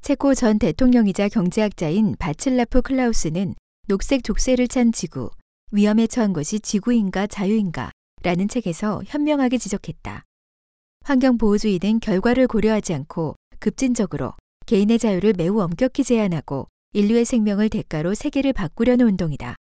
[0.00, 3.54] 체코 전 대통령이자 경제학자인 바칠라프 클라우스는
[3.88, 5.30] 녹색 족쇄를 찬 지구,
[5.70, 7.90] 위험에 처한 것이 지구인가 자유인가
[8.22, 10.24] 라는 책에서 현명하게 지적했다.
[11.04, 14.34] 환경보호주의는 결과를 고려하지 않고 급진적으로
[14.66, 19.56] 개인의 자유를 매우 엄격히 제한하고 인류의 생명을 대가로 세계를 바꾸려는 운동이다.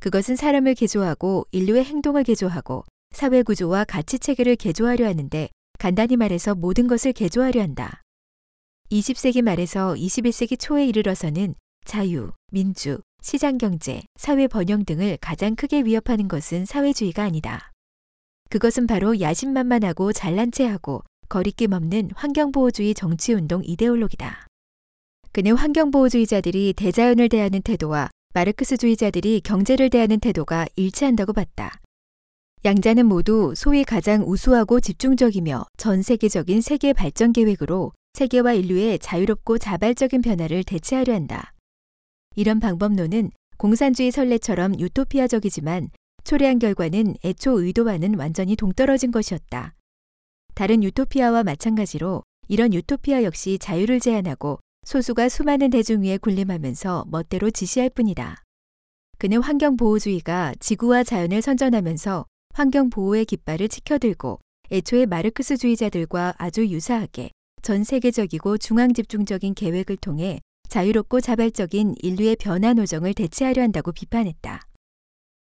[0.00, 6.86] 그것은 사람을 개조하고 인류의 행동을 개조하고 사회 구조와 가치 체계를 개조하려 하는데 간단히 말해서 모든
[6.86, 8.02] 것을 개조하려 한다.
[8.90, 16.28] 20세기 말에서 21세기 초에 이르러서는 자유, 민주, 시장 경제, 사회 번영 등을 가장 크게 위협하는
[16.28, 17.71] 것은 사회주의가 아니다.
[18.52, 24.46] 그것은 바로 야심만만하고 잘난 체하고 거리낌 없는 환경보호주의 정치운동 이데올로기다.
[25.32, 31.80] 그는 환경보호주의자들이 대자연을 대하는 태도와 마르크스주의자들이 경제를 대하는 태도가 일치한다고 봤다.
[32.66, 40.20] 양자는 모두 소위 가장 우수하고 집중적이며 전 세계적인 세계 발전 계획으로 세계와 인류의 자유롭고 자발적인
[40.20, 41.54] 변화를 대체하려 한다.
[42.36, 45.88] 이런 방법론은 공산주의 선례처럼 유토피아적이지만
[46.32, 49.74] 초래한 결과는 애초 의도와는 완전히 동떨어진 것이었다.
[50.54, 57.90] 다른 유토피아와 마찬가지로 이런 유토피아 역시 자유를 제한하고 소수가 수많은 대중 위에 군림하면서 멋대로 지시할
[57.90, 58.42] 뿐이다.
[59.18, 64.40] 그는 환경보호주의가 지구와 자연을 선전하면서 환경보호의 깃발을 치켜들고
[64.70, 67.28] 애초에 마르크스주의자들과 아주 유사하게
[67.60, 70.40] 전 세계적이고 중앙 집중적인 계획을 통해
[70.70, 74.71] 자유롭고 자발적인 인류의 변화 노정을 대체하려 한다고 비판했다.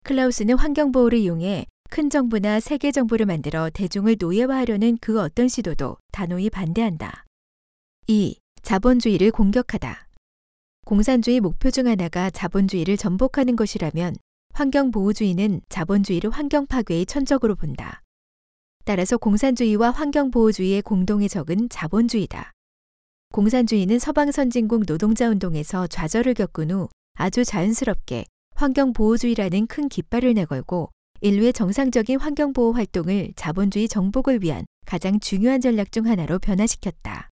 [0.04, 7.26] 클라우스는 환경보호를 이용해 큰 정부나 세계 정부를 만들어 대중을 노예화하려는 그 어떤 시도도 단호히 반대한다.
[8.08, 8.38] 2.
[8.64, 10.08] 자본주의를 공격하다.
[10.86, 14.16] 공산주의 목표 중 하나가 자본주의를 전복하는 것이라면
[14.54, 18.02] 환경보호주의는 자본주의를 환경 파괴의 천적으로 본다.
[18.86, 22.52] 따라서 공산주의와 환경보호주의의 공동의 적은 자본주의다.
[23.32, 28.26] 공산주의는 서방 선진국 노동자 운동에서 좌절을 겪은 후 아주 자연스럽게
[28.60, 30.90] 환경보호주의라는 큰 깃발을 내걸고
[31.22, 37.30] 인류의 정상적인 환경보호 활동을 자본주의 정복을 위한 가장 중요한 전략 중 하나로 변화시켰다.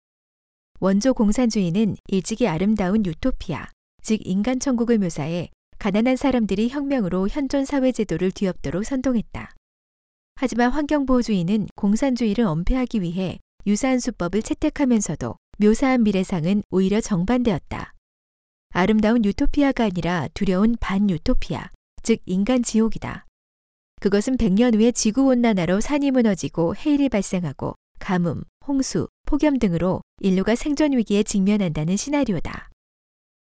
[0.79, 3.69] 원조 공산주의는 일찍이 아름다운 유토피아,
[4.03, 9.51] 즉 인간 천국을 묘사해 가난한 사람들이 혁명으로 현존 사회 제도를 뒤엎도록 선동했다.
[10.35, 17.94] 하지만 환경보호주의는 공산주의를 엄폐하기 위해 유사한 수법을 채택하면서도 묘사한 미래상은 오히려 정반대였다.
[18.77, 21.69] 아름다운 유토피아가 아니라 두려운 반유토피아,
[22.03, 23.25] 즉 인간 지옥이다.
[24.01, 31.23] 그것은 100년 후에 지구온난화로 산이 무너지고 해일이 발생하고 가뭄, 홍수, 폭염 등으로 인류가 생존 위기에
[31.23, 32.69] 직면한다는 시나리오다.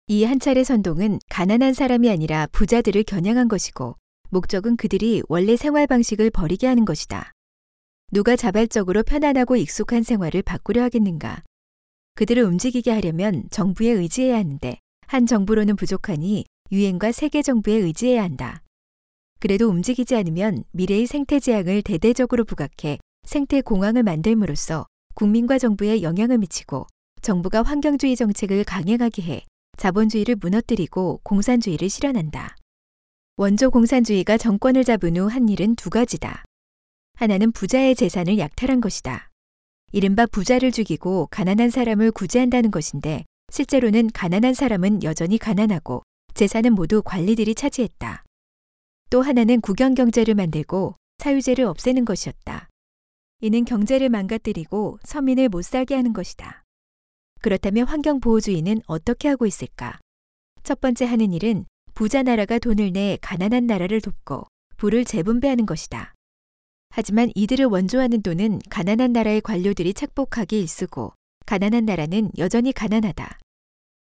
[0.07, 3.97] 이 한 차례 선동은 가난한 사람이 아니라 부자들을 겨냥한 것이고
[4.31, 7.33] 목적은 그들이 원래 생활 방식을 버리게 하는 것이다.
[8.13, 11.43] 누가 자발적으로 편안하고 익숙한 생활을 바꾸려 하겠는가?
[12.15, 18.63] 그들을 움직이게 하려면 정부에 의지해야 하는데 한 정부로는 부족하니 유엔과 세계 정부에 의지해야 한다.
[19.39, 26.87] 그래도 움직이지 않으면 미래의 생태 재앙을 대대적으로 부각해 생태 공황을 만들므로써 국민과 정부에 영향을 미치고
[27.23, 29.43] 정부가 환경주의 정책을 강행하게 해
[29.77, 32.57] 자본주의를 무너뜨리고 공산주의를 실현한다.
[33.37, 36.45] 원조 공산주의가 정권을 잡은 후 한 일은 두 가지다.
[37.15, 39.31] 하나는 부자의 재산을 약탈한 것이다.
[39.93, 46.03] 이른바 부자를 죽이고 가난한 사람을 구제한다는 것인데 실제로는 가난한 사람은 여전히 가난하고
[46.35, 48.25] 재산은 모두 관리들이 차지했다.
[49.11, 52.69] 또 하나는 국영 경제를 만들고 사유제를 없애는 것이었다.
[53.43, 56.65] 이는 경제를 망가뜨리고 서민을 못 살게 하는 것이다.
[57.43, 60.01] 그렇다면 환경 보호주의는 어떻게 하고 있을까?
[60.65, 61.65] 첫 번째 하는 일은
[61.95, 66.13] 부자 나라가 돈을 내 가난한 나라를 돕고 부를 재분배하는 것이다.
[66.91, 71.13] 하지만 이들을 원조하는 돈은 가난한 나라의 관료들이 착복하게 일쓰고
[71.47, 73.39] 가난한 나라는 여전히 가난하다.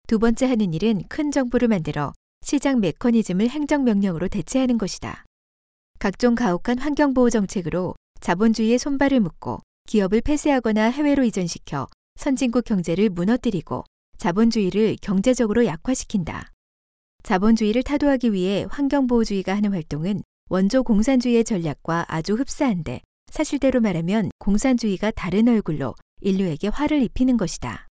[0.08, 5.26] 두 번째 하는 일은 큰 정부를 만들어 시장 메커니즘을 행정명령으로 대체하는 것이다.
[6.00, 13.84] 각종 가혹한 환경보호 정책으로 자본주의의 손발을 묶고 기업을 폐쇄하거나 해외로 이전시켜 선진국 경제를 무너뜨리고
[14.17, 16.52] 자본주의를 경제적으로 약화시킨다.
[17.24, 25.50] 자본주의를 타도하기 위해 환경보호주의가 하는 활동은 원조 공산주의의 전략과 아주 흡사한데 사실대로 말하면 공산주의가 다른
[25.50, 27.87] 얼굴로 인류에게 화를 입히는 것이다.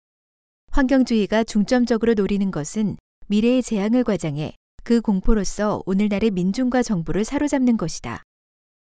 [0.71, 2.95] 환경주의가 중점적으로 노리는 것은
[3.27, 4.53] 미래의 재앙을 과장해
[4.85, 8.23] 그 공포로서 오늘날의 민중과 정부를 사로잡는 것이다.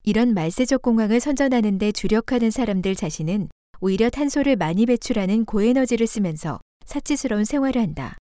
[0.04, 3.48] 이런 말세적 공황을 선전하는 데 주력하는 사람들 자신은
[3.80, 8.18] 오히려 탄소를 많이 배출하는 고에너지를 쓰면서 사치스러운 생활을 한다.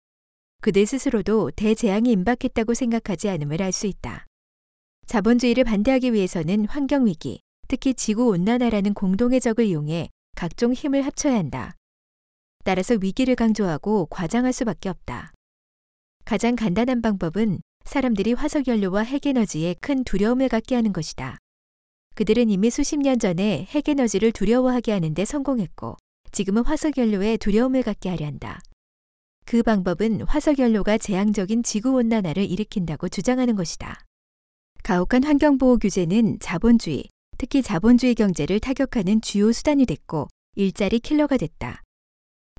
[0.61, 4.25] 그들 스스로도 대재앙이 임박했다고 생각하지 않음을 알 수 있다.
[5.05, 11.75] 자본주의를 반대하기 위해서는 환경위기, 특히 지구온난화라는 공동의 적을 이용해 각종 힘을 합쳐야 한다.
[12.67, 15.31] 따라서 위기를 강조하고 과장할 수밖에 없다.
[16.25, 21.37] 가장 간단한 방법은 사람들이 화석연료와 핵에너지에 큰 두려움을 갖게 하는 것이다.
[22.15, 25.95] 그들은 이미 수십 년 전에 핵에너지를 두려워하게 하는데 성공했고
[26.33, 28.59] 지금은 화석연료에 두려움을 갖게 하려 한다.
[29.45, 33.97] 그 방법은 화석연료가 재앙적인 지구온난화를 일으킨다고 주장하는 것이다.
[34.83, 37.05] 가혹한 환경보호 규제는 자본주의,
[37.37, 41.83] 특히 자본주의 경제를 타격하는 주요 수단이 됐고 일자리 킬러가 됐다.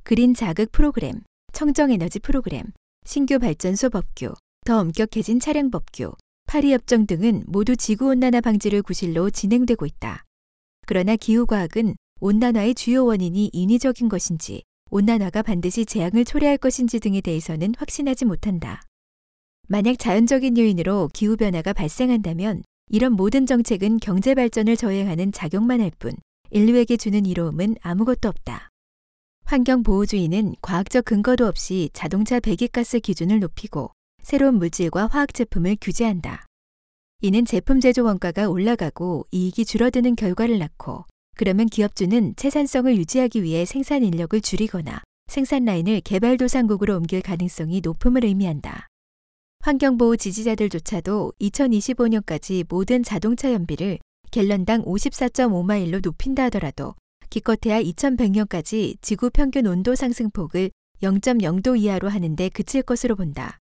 [0.09, 1.21] 그린 자극 프로그램,
[1.53, 2.63] 청정 에너지 프로그램,
[3.05, 4.33] 신규 발전소 법규,
[4.65, 6.13] 더 엄격해진 차량 법규,
[6.47, 10.25] 파리 협정 등은 모두 지구 온난화 방지를 구실로 진행되고 있다.
[10.87, 17.75] 그러나 기후 과학은 온난화의 주요 원인이 인위적인 것인지, 온난화가 반드시 재앙을 초래할 것인지 등에 대해서는
[17.77, 18.81] 확신하지 못한다.
[19.67, 26.13] 만약 자연적인 요인으로 기후변화가 발생한다면 이런 모든 정책은 경제 발전을 저해하는 작용만 할 뿐
[26.49, 28.68] 인류에게 주는 이로움은 아무것도 없다.
[29.49, 33.89] 환경보호주의는 과학적 근거도 없이 자동차 배기가스 기준을 높이고
[34.21, 36.45] 새로운 물질과 화학 제품을 규제한다.
[37.21, 44.03] 이는 제품 제조 원가가 올라가고 이익이 줄어드는 결과를 낳고 그러면 기업주는 채산성을 유지하기 위해 생산
[44.03, 48.87] 인력을 줄이거나 생산 라인을 개발도상국으로 옮길 가능성이 높음을 의미한다.
[49.61, 53.97] 환경보호 지지자들조차도 2025년까지 모든 자동차 연비를
[54.29, 56.93] 갤런당 54.5마일로 높인다 하더라도
[57.29, 63.59] 기껏해야 2100년까지 지구 평균 온도 상승폭을 0.0도 이하로 하는데 그칠 것으로 본다.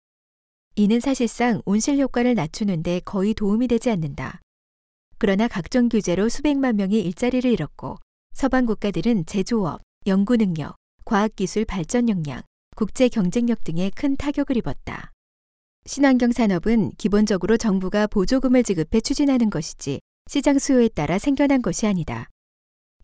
[0.75, 4.41] 이는 사실상 온실 효과를 낮추는데 거의 도움이 되지 않는다.
[5.17, 7.97] 그러나 각종 규제로 수백만 명이 일자리를 잃었고
[8.33, 10.75] 서방 국가들은 제조업, 연구 능력,
[11.05, 12.41] 과학기술 발전 역량,
[12.75, 15.13] 국제 경쟁력 등에 큰 타격을 입었다.
[15.85, 22.27] 신환경 산업은 기본적으로 정부가 보조금을 지급해 추진하는 것이지 시장 수요에 따라 생겨난 것이 아니다.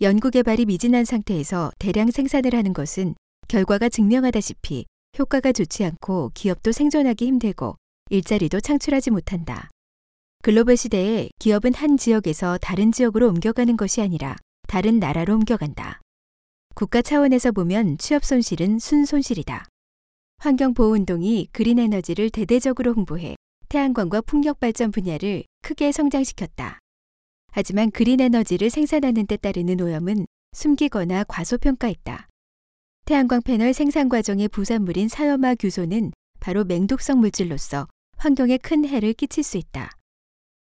[0.01, 3.13] 연구개발이 미진한 상태에서 대량 생산을 하는 것은
[3.47, 4.85] 결과가 증명하다시피
[5.19, 7.75] 효과가 좋지 않고 기업도 생존하기 힘들고
[8.09, 9.69] 일자리도 창출하지 못한다.
[10.41, 16.01] 글로벌 시대에 기업은 한 지역에서 다른 지역으로 옮겨가는 것이 아니라 다른 나라로 옮겨간다.
[16.73, 19.65] 국가 차원에서 보면 취업 손실은 순 손실이다.
[20.39, 23.35] 환경보호 운동이 그린 에너지를 대대적으로 홍보해
[23.69, 26.79] 태양광과 풍력 발전 분야를 크게 성장시켰다.
[27.51, 32.27] 하지만 그린 에너지를 생산하는 데 따르는 오염은 숨기거나 과소평가했다.
[33.05, 37.87] 태양광 패널 생산 과정의 부산물인 사염화 규소는 바로 맹독성 물질로서
[38.17, 39.91] 환경에 큰 해를 끼칠 수 있다.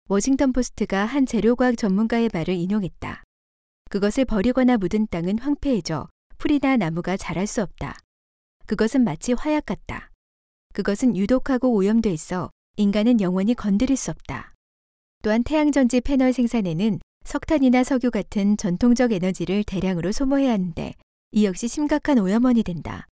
[0.09, 3.23] 워싱턴 포스트가 한 재료과학 전문가의 말을 인용했다.
[3.89, 6.07] 그것을 버리거나 묻은 땅은 황폐해져
[6.37, 7.97] 풀이나 나무가 자랄 수 없다.
[8.65, 10.11] 그것은 마치 화약 같다.
[10.73, 14.53] 그것은 유독하고 오염돼 있어 인간은 영원히 건드릴 수 없다.
[15.23, 20.93] 또한 태양전지 패널 생산에는 석탄이나 석유 같은 전통적 에너지를 대량으로 소모해야 하는데
[21.31, 23.05] 이 역시 심각한 오염원이 된다.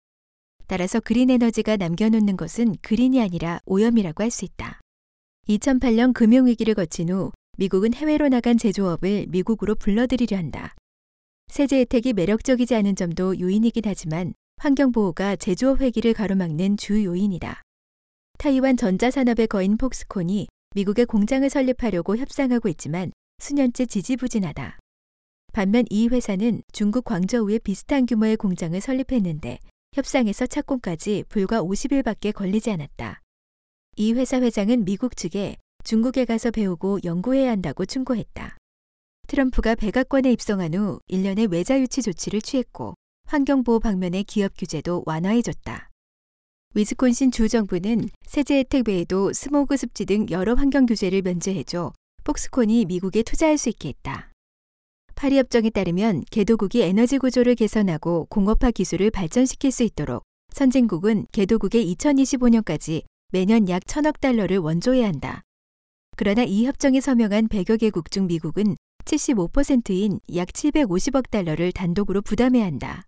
[0.67, 4.79] 따라서 그린 에너지가 남겨놓는 것은 그린이 아니라 오염이라고 할 수 있다.
[5.49, 10.73] 2008년 금융위기를 거친 후 미국은 해외로 나간 제조업을 미국으로 불러들이려 한다.
[11.47, 17.61] 세제 혜택이 매력적이지 않은 점도 요인이긴 하지만 환경보호가 제조업 회기를 가로막는 주 요인이다.
[18.39, 24.77] 타이완 전자산업의 거인 폭스콘이 미국에 공장을 설립하려고 협상하고 있지만 수년째 지지부진하다.
[25.53, 29.59] 반면 이 회사는 중국 광저우에 비슷한 규모의 공장을 설립했는데
[29.93, 33.21] 협상에서 착공까지 불과 50일밖에 걸리지 않았다.
[33.95, 35.55] 이 회사 회장은 미국 측에
[35.85, 38.57] 중국에 가서 배우고 연구해야 한다고 충고했다.
[39.27, 42.95] 트럼프가 백악관에 입성한 후 1년의 외자 유치 조치를 취했고
[43.27, 45.89] 환경보호 방면의 기업 규제도 완화해줬다.
[46.77, 51.93] 위스콘신 주 정부는 세제 혜택 외에도 스모그 습지 등 여러 환경 규제를 면제해줘
[52.25, 54.33] 폭스콘이 미국에 투자할 수 있게 했다.
[55.15, 63.03] 파리 협정에 따르면 개도국이 에너지 구조를 개선하고 공업화 기술을 발전시킬 수 있도록 선진국은 개도국에 2025년까지
[63.31, 65.43] 매년 약 천억 달러를 원조해야 한다.
[66.17, 73.07] 그러나 이 협정에 서명한 100여 개국 중 미국은 75%인 약 750억 달러를 단독으로 부담해야 한다.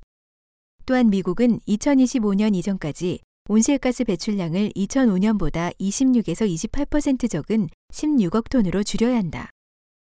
[0.85, 9.49] 또한 미국은 2025년 이전까지 온실가스 배출량을 2005년보다 26에서 28% 적은 16억 톤으로 줄여야 한다.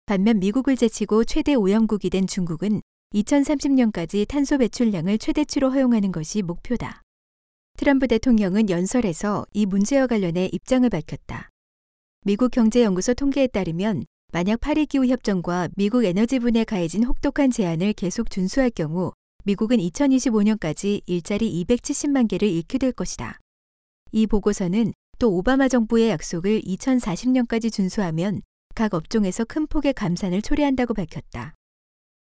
[0.07, 2.81] 반면 미국을 제치고 최대 오염국이 된 중국은
[3.14, 7.03] 2030년까지 탄소 배출량을 최대치로 허용하는 것이 목표다.
[7.76, 11.51] 트럼프 대통령은 연설에서 이 문제와 관련해 입장을 밝혔다.
[12.24, 18.70] 미국 경제연구소 통계에 따르면 만약 파리 기후 협정과 미국 에너지분에 가해진 혹독한 제한을 계속 준수할
[18.70, 19.12] 경우
[19.49, 23.39] 미국은 2025년까지 일자리 270만 개를 잃게 될 것이다.
[24.13, 28.43] 이 보고서는 또 오바마 정부의 약속을 2040년까지 준수하면
[28.75, 31.55] 각 업종에서 큰 폭의 감산을 초래한다고 밝혔다.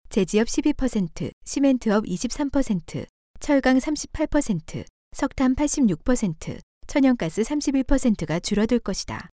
[0.09, 3.07] 제지업 12%, 시멘트업 23%,
[3.39, 6.59] 철강 38%, 석탄 86%,
[6.89, 9.29] 천연가스 31%가 줄어들 것이다.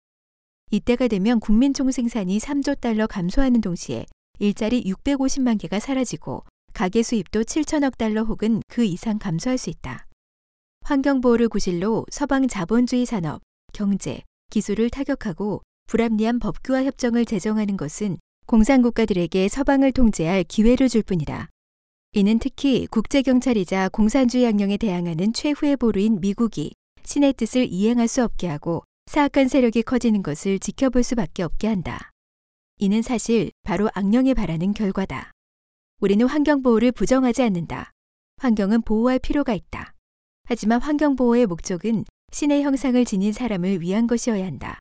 [0.71, 4.05] 이때가 되면 국민 총생산이 3조 달러 감소하는 동시에
[4.39, 6.43] 일자리 650만 개가 사라지고
[6.77, 10.05] 가계 수입도 7천억 달러 혹은 그 이상 감소할 수 있다.
[10.81, 13.41] 환경보호를 구실로 서방 자본주의 산업,
[13.73, 14.21] 경제,
[14.51, 21.49] 기술을 타격하고 불합리한 법규와 협정을 제정하는 것은 공산국가들에게 서방을 통제할 기회를 줄 뿐이다.
[22.13, 26.73] 이는 특히 국제경찰이자 공산주의 양령에 대항하는 최후의 보루인 미국이
[27.03, 32.11] 신의 뜻을 이행할 수 없게 하고 사악한 세력이 커지는 것을 지켜볼 수밖에 없게 한다.
[32.77, 35.31] 이는 사실 바로 악령에 바라는 결과다.
[35.99, 37.91] 우리는 환경보호를 부정하지 않는다.
[38.37, 39.95] 환경은 보호할 필요가 있다.
[40.43, 44.77] 하지만 환경보호의 목적은 신의 형상을 지닌 사람을 위한 것이어야 한다.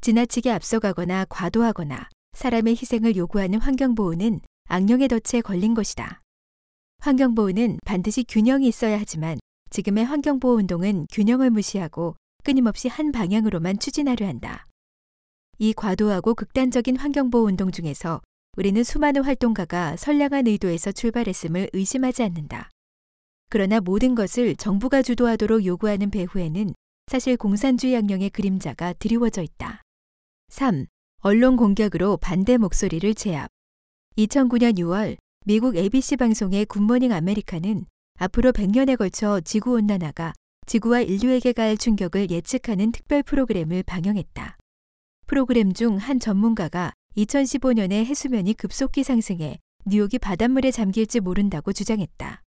[0.00, 6.22] 지나치게 앞서가거나 과도하거나 사람의 희생을 요구하는 환경보호는 악령의 덫에 걸린 것이다.
[7.00, 9.38] 환경보호는 반드시 균형이 있어야 하지만
[9.68, 14.66] 지금의 환경보호 운동은 균형을 무시하고 끊임없이 한 방향으로만 추진하려 한다.
[15.58, 18.22] 이 과도하고 극단적인 환경보호 운동 중에서
[18.56, 22.68] 우리는 수많은 활동가가 선량한 의도에서 출발했음을 의심하지 않는다.
[23.48, 26.74] 그러나 모든 것을 정부가 주도하도록 요구하는 배후에는
[27.06, 29.82] 사실 공산주의 양령의 그림자가 드리워져 있다.
[30.48, 30.86] 3.
[31.22, 33.48] 언론 공격으로 반대 목소리를 제압.
[34.16, 37.86] 2009년 6월 미국 ABC 방송의 굿모닝 아메리카는
[38.18, 40.32] 앞으로 100년에 걸쳐 지구 온난화가
[40.66, 44.56] 지구와 인류에게 가할 충격을 예측하는 특별 프로그램을 방영했다.
[45.26, 46.92] 프로그램 중 한 전문가가
[47.24, 52.42] 2015년에 해수면이 급속히 상승해 뉴욕이 바닷물에 잠길지 모른다고 주장했다.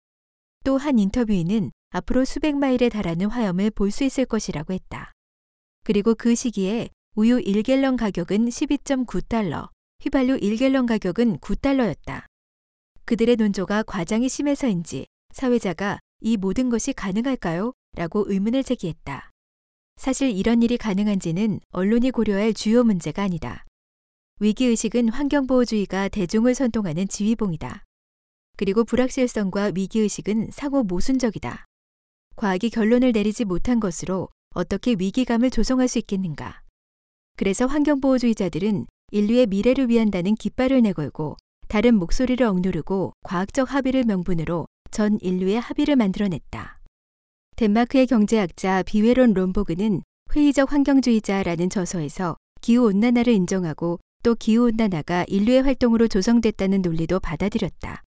[0.63, 5.11] 또 한 인터뷰인은 앞으로 수백 마일에 달하는 화염을 볼 수 있을 것이라고 했다.
[5.83, 9.69] 그리고 그 시기에 우유 1갤런 가격은 12.9달러,
[10.03, 12.25] 휘발유 1갤런 가격은 9달러였다.
[13.05, 17.73] 그들의 논조가 과장이 심해서인지 사회자가 이 모든 것이 가능할까요?
[17.97, 19.31] 라고 의문을 제기했다.
[19.97, 23.65] 사실 이런 일이 가능한지는 언론이 고려할 주요 문제가 아니다.
[24.41, 27.83] 위기의식은 환경보호주의가 대중을 선동하는 지휘봉이다.
[28.57, 31.65] 그리고 불확실성과 위기의식은 상호 모순적이다.
[32.37, 36.63] 과학이 결론을 내리지 못한 것으로 어떻게 위기감을 조성할 수 있겠는가?
[37.37, 41.37] 그래서 환경보호주의자들은 인류의 미래를 위한다는 깃발을 내걸고
[41.67, 46.79] 다른 목소리를 억누르고 과학적 합의를 명분으로 전 인류의 합의를 만들어냈다.
[47.57, 50.01] 덴마크의 경제학자 비웨론 롬보그는
[50.35, 58.03] 회의적 환경주의자라는 저서에서 기후온난화를 인정하고 또 기후온난화가 인류의 활동으로 조성됐다는 논리도 받아들였다.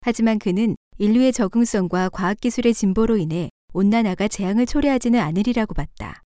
[0.00, 6.22] 하지만 그는 인류의 적응성과 과학기술의 진보로 인해 온난화가 재앙을 초래하지는 않으리라고 봤다.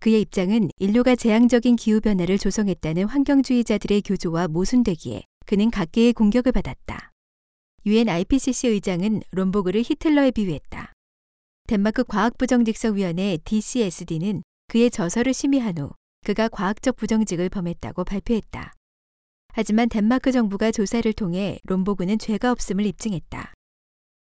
[0.00, 7.12] 그의 입장은 인류가 재앙적인 기후변화를 조성했다는 환경주의자들의 교조와 모순되기에 그는 각계의 공격을 받았다.
[7.86, 10.92] 유엔 IPCC 의장은 롬보그를 히틀러에 비유했다.
[11.66, 15.90] 덴마크 과학부정직성위원회 DCSD는 그의 저서를 심의한 후
[16.24, 18.72] 그가 과학적 부정직을 범했다고 발표했다.
[19.52, 23.52] 하지만 덴마크 정부가 조사를 통해 롬보그는 죄가 없음을 입증했다.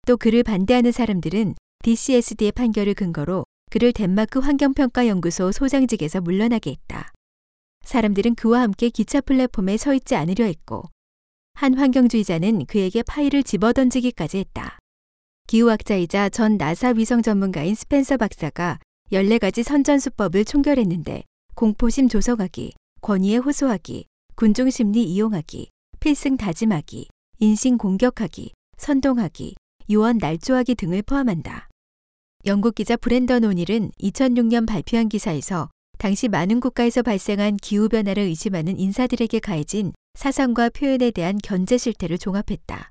[0.06, 7.12] 또 그를 반대하는 사람들은 DCSD의 판결을 근거로 그를 덴마크 환경평가연구소 소장직에서 물러나게 했다.
[7.86, 10.84] 사람들은 그와 함께 기차 플랫폼에 서 있지 않으려 했고,
[11.54, 14.78] 한 환경주의자는 그에게 파일을 집어 던지기까지 했다.
[15.48, 18.80] 기후학자이자 전 나사 위성 전문가인 스펜서 박사가
[19.12, 21.24] 14가지 선전수법을 총결했는데
[21.56, 27.08] 공포심 조성하기, 권위에 호소하기, 군중심리 이용하기, 필승 다짐하기,
[27.40, 29.56] 인신 공격하기, 선동하기,
[29.90, 31.68] 유언 날조하기 등을 포함한다.
[32.46, 39.94] 영국 기자 브랜던 오닐은 2006년 발표한 기사에서 당시 많은 국가에서 발생한 기후변화를 의심하는 인사들에게 가해진
[40.16, 42.90] 사상과 표현에 대한 견제 실태를 종합했다.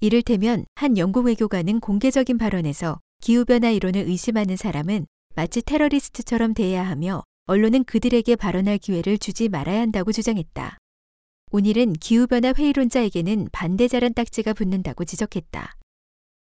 [0.00, 7.84] 이를테면 한 영국 외교관은 공개적인 발언에서 기후변화 이론을 의심하는 사람은 마치 테러리스트처럼 대해야 하며 언론은
[7.84, 10.78] 그들에게 발언할 기회를 주지 말아야 한다고 주장했다.
[11.52, 15.76] 오닐은 기후변화 회의론자에게는 반대자란 딱지가 붙는다고 지적했다.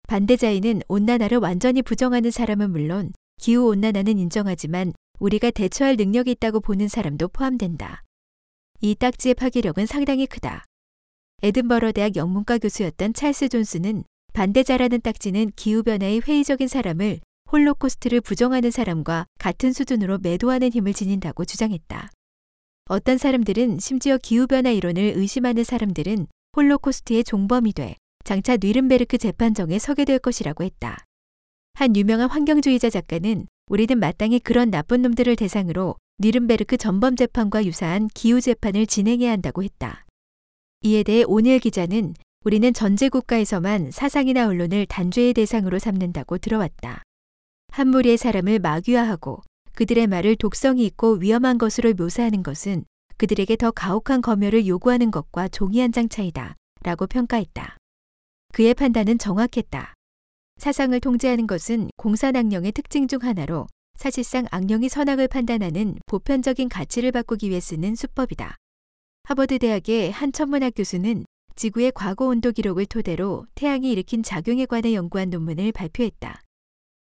[0.09, 8.03] 반대자에는 온난화를 완전히 부정하는 사람은 물론 기후온난화는 인정하지만 우리가 대처할 능력이 있다고 보는 사람도 포함된다.
[8.81, 10.65] 이 딱지의 파괴력은 상당히 크다.
[11.43, 17.21] 에든버러 대학 영문과 교수였던 찰스 존스는 반대자라는 딱지는 기후변화에 회의적인 사람을
[17.51, 22.11] 홀로코스트를 부정하는 사람과 같은 수준으로 매도하는 힘을 지닌다고 주장했다.
[22.85, 30.19] 어떤 사람들은 심지어 기후변화 이론을 의심하는 사람들은 홀로코스트의 종범이 돼 장차 뉘른베르크 재판정에 서게 될
[30.19, 31.05] 것이라고 했다.
[31.73, 38.41] 한 유명한 환경주의자 작가는 우리는 마땅히 그런 나쁜 놈들을 대상으로 뉘른베르크 전범 재판과 유사한 기후
[38.41, 40.05] 재판을 진행해야 한다고 했다.
[40.81, 47.03] 이에 대해 오닐 기자는 우리는 전제 국가에서만 사상이나 언론을 단죄의 대상으로 삼는다고 들어왔다.
[47.71, 49.41] 한 무리의 사람을 마귀화하고
[49.73, 52.83] 그들의 말을 독성이 있고 위험한 것으로 묘사하는 것은
[53.17, 56.55] 그들에게 더 가혹한 검열을 요구하는 것과 종이 한 장 차이다.
[56.83, 57.77] 라고 평가했다.
[58.53, 59.93] 그의 판단은 정확했다.
[60.57, 67.59] 사상을 통제하는 것은 공산악령의 특징 중 하나로 사실상 악령이 선악을 판단하는 보편적인 가치를 바꾸기 위해
[67.59, 68.55] 쓰는 수법이다.
[69.23, 75.29] 하버드 대학의 한 천문학 교수는 지구의 과거 온도 기록을 토대로 태양이 일으킨 작용에 관해 연구한
[75.29, 76.41] 논문을 발표했다.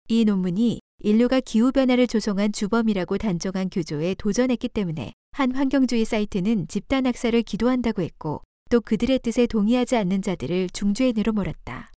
[0.09, 7.43] 이 논문이 인류가 기후변화를 조성한 주범이라고 단정한 교조에 도전했기 때문에 한 환경주의 사이트는 집단 학살을
[7.43, 11.91] 기도한다고 했고 또 그들의 뜻에 동의하지 않는 자들을 중죄인으로 몰았다.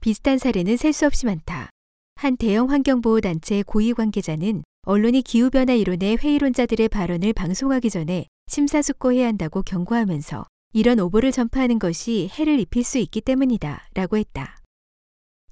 [0.00, 1.70] 비슷한 사례는 셀 수 없이 많다.
[2.16, 10.44] 한 대형 환경보호단체 고위 관계자는 언론이 기후변화 이론의 회의론자들의 발언을 방송하기 전에 심사숙고해야 한다고 경고하면서
[10.74, 14.61] 이런 오보를 전파하는 것이 해를 입힐 수 있기 때문이다 라고 했다.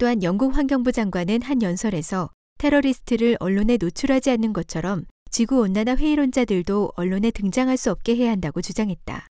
[0.01, 7.77] 또한 영국 환경부 장관은 한 연설에서 테러리스트를 언론에 노출하지 않는 것처럼 지구온난화 회의론자들도 언론에 등장할
[7.77, 9.27] 수 없게 해야 한다고 주장했다.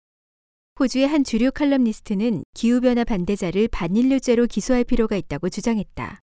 [0.80, 6.18] 호주의 한 주류 칼럼니스트는 기후변화 반대자를 반인류죄로 기소할 필요가 있다고 주장했다.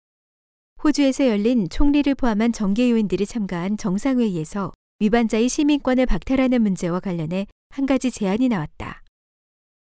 [0.85, 4.71] 호주에서 열린 총리를 포함한 정계 요인들이 참가한 정상회의에서
[5.01, 9.03] 위반자의 시민권을 박탈하는 문제와 관련해 한 가지 제안이 나왔다.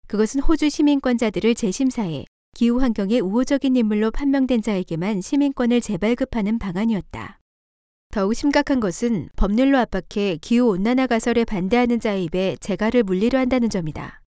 [0.09, 2.25] 그것은 호주 시민권자들을 재심사해
[2.59, 7.39] 기후 환경에 우호적인 인물로 판명된 자에게만 시민권을 재발급하는 방안이었다.
[8.11, 14.23] 더욱 심각한 것은 법률로 압박해 기후 온난화 가설에 반대하는 자의 입에 재갈을 물리려 한다는 점이다.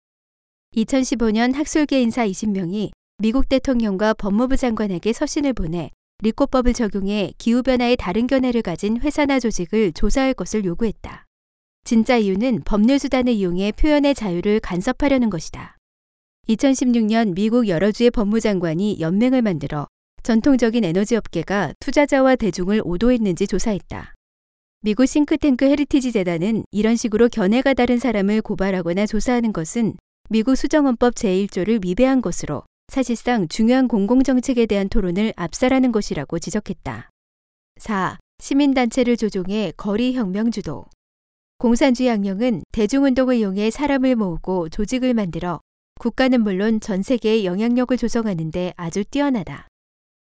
[0.76, 5.90] 2015년 학술계 인사 20명이 미국 대통령과 법무부 장관에게 서신을 보내
[6.22, 11.26] RICO법을 적용해 기후변화에 다른 견해를 가진 회사나 조직을 조사할 것을 요구했다.
[11.84, 15.79] 진짜 이유는 법률 수단을 이용해 표현의 자유를 간섭하려는 것이다.
[16.50, 19.86] 2016년 미국 여러 주의 법무장관이 연맹을 만들어
[20.24, 24.16] 전통적인 에너지 업계가 투자자와 대중을 오도했는지 조사했다.
[24.82, 29.96] 미국 싱크탱크 헤리티지 재단은 이런 식으로 견해가 다른 사람을 고발하거나 조사하는 것은
[30.32, 37.10] 미국 수정헌법 제1조를 위배한 것으로 사실상 중요한 공공정책에 대한 토론을 압살하는 것이라고 지적했다.
[37.78, 38.18] 4.
[38.40, 40.86] 시민단체를 조종해 거리 혁명 주도.
[41.60, 45.60] 공산주의 악령은 대중운동을 이용해 사람을 모으고 조직을 만들어
[46.00, 49.68] 국가는 물론 전 세계에 영향력을 조성하는데 아주 뛰어나다.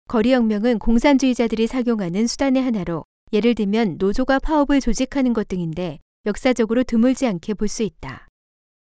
[0.06, 7.54] 거리혁명은 공산주의자들이 사용하는 수단의 하나로 예를 들면 노조가 파업을 조직하는 것 등인데 역사적으로 드물지 않게
[7.54, 8.28] 볼 수 있다.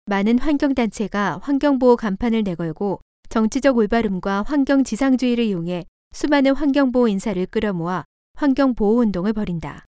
[0.06, 8.04] 많은 환경단체가 환경보호 간판을 내걸고 정치적 올바름과 환경지상주의를 이용해 수많은 환경보호 인사를 끌어모아
[8.34, 9.84] 환경보호 운동을 벌인다.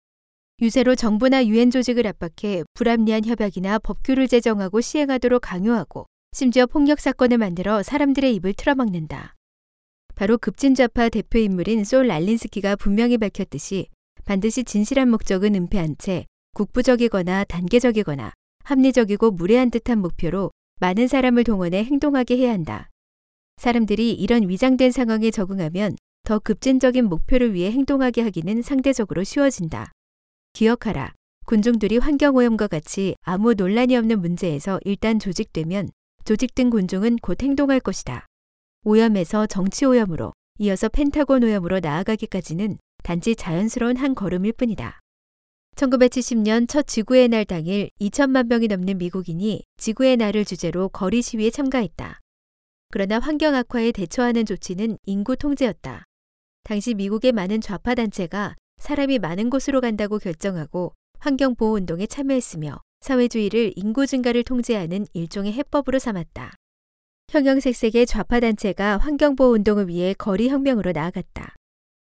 [0.61, 6.05] 유세로 정부나 유엔 조직을 압박해 불합리한 협약이나 법규를 제정하고 시행하도록 강요하고
[6.35, 9.35] 심지어 폭력 사건을 만들어 사람들의 입을 틀어막는다.
[10.15, 13.87] 바로 급진좌파 대표 인물인 솔 랄린스키가 분명히 밝혔듯이
[14.25, 18.33] 반드시 진실한 목적은 은폐한 채 국부적이거나 단계적이거나
[18.65, 22.89] 합리적이고 무례한 듯한 목표로 많은 사람을 동원해 행동하게 해야 한다.
[23.55, 29.93] 사람들이 이런 위장된 상황에 적응하면 더 급진적인 목표를 위해 행동하게 하기는 상대적으로 쉬워진다.
[30.51, 31.13] 기억하라.
[31.45, 35.91] 군중들이 환경오염과 같이 아무 논란이 없는 문제에서 일단 조직되면
[36.25, 38.25] 조직된 군중은 곧 행동할 것이다.
[38.83, 44.99] 오염에서 정치 오염으로 이어서 펜타곤 오염으로 나아가기까지는 단지 자연스러운 한 걸음일 뿐이다.
[45.75, 52.19] 1970년 첫 지구의 날 당일 2천만 명이 넘는 미국인이 지구의 날을 주제로 거리 시위에 참가했다.
[52.89, 56.05] 그러나 환경 악화에 대처하는 조치는 인구 통제였다.
[56.63, 63.73] 당시 미국의 많은 좌파 단체가 사람이 많은 곳으로 간다고 결정하고 환경 보호 운동에 참여했으며 사회주의를
[63.75, 66.55] 인구 증가를 통제하는 일종의 해법으로 삼았다.
[67.29, 71.53] 형형색색의 좌파 단체가 환경보호 운동을 위해 거리 혁명으로 나아갔다.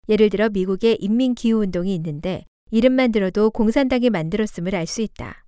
[0.08, 5.44] 예를 들어 미국의 인민기후 운동이 있는데 이름만 들어도 공산당이 만들었음을 알 수 있다.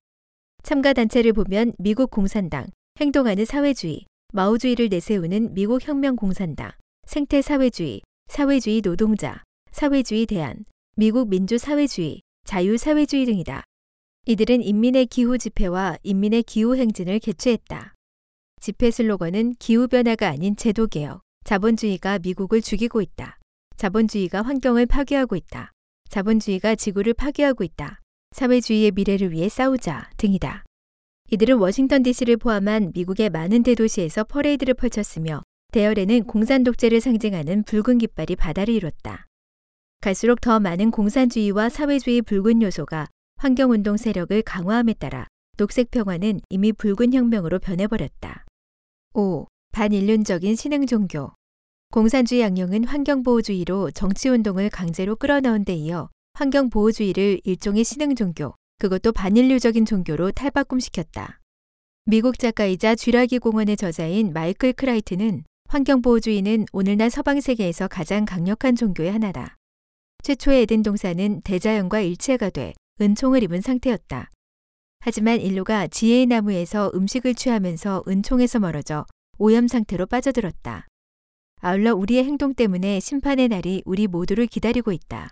[0.62, 2.66] 참가 단체를 보면 미국 공산당,
[3.00, 6.72] 행동하는 사회주의, 마오주의를 내세우는 미국 혁명공산당,
[7.06, 9.42] 생태사회주의, 사회주의 노동자,
[9.72, 13.64] 사회주의 대안, 미국 민주사회주의, 자유사회주의 등이다.
[14.30, 17.94] 이들은 인민의 기후 집회와 인민의 기후 행진을 개최했다.
[18.60, 23.38] 집회 슬로건은 기후변화가 아닌 제도개혁, 자본주의가 미국을 죽이고 있다.
[23.78, 25.72] 자본주의가 환경을 파괴하고 있다.
[26.10, 28.00] 자본주의가 지구를 파괴하고 있다.
[28.32, 30.62] 사회주의의 미래를 위해 싸우자 등이다.
[31.30, 38.36] 이들은 워싱턴 DC를 포함한 미국의 많은 대도시에서 퍼레이드를 펼쳤으며 대열에는 공산 독재를 상징하는 붉은 깃발이
[38.36, 39.24] 바다를 이뤘다.
[40.02, 43.06] 갈수록 더 많은 공산주의와 사회주의 붉은 요소가
[43.40, 48.44] 환경운동 세력을 강화함에 따라 녹색 평화는 이미 붉은 혁명으로 변해버렸다.
[49.14, 49.46] 5.
[49.70, 51.30] 반인륜적인 신흥 종교
[51.92, 60.32] 공산주의 양령은 환경보호주의로 정치운동을 강제로 끌어넣은 데 이어 환경보호주의를 일종의 신흥 종교, 그것도 반인류적인 종교로
[60.32, 61.40] 탈바꿈시켰다.
[62.06, 69.56] 미국 작가이자 쥐라기 공원의 저자인 마이클 크라이트는 환경보호주의는 오늘날 서방 세계에서 가장 강력한 종교의 하나다.
[70.24, 74.30] 최초의 에덴 동산은 대자연과 일체가 돼 은총을 입은 상태였다.
[75.00, 79.06] 하지만 인류가 지혜의 나무에서 음식을 취하면서 은총에서 멀어져
[79.38, 80.86] 오염 상태로 빠져들었다.
[81.60, 85.30] 아울러 우리의 행동 때문에 심판의 날이 우리 모두를 기다리고 있다.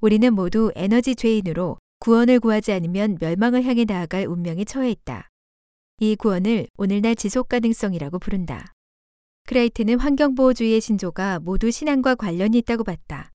[0.00, 5.28] 우리는 모두 에너지 죄인으로 구원을 구하지 않으면 멸망을 향해 나아갈 운명에 처해 있다.
[6.00, 8.72] 이 구원을 오늘날 지속 가능성이라고 부른다.
[9.46, 13.32] 크라이트는 환경보호주의의 신조가 모두 신앙과 관련이 있다고 봤다.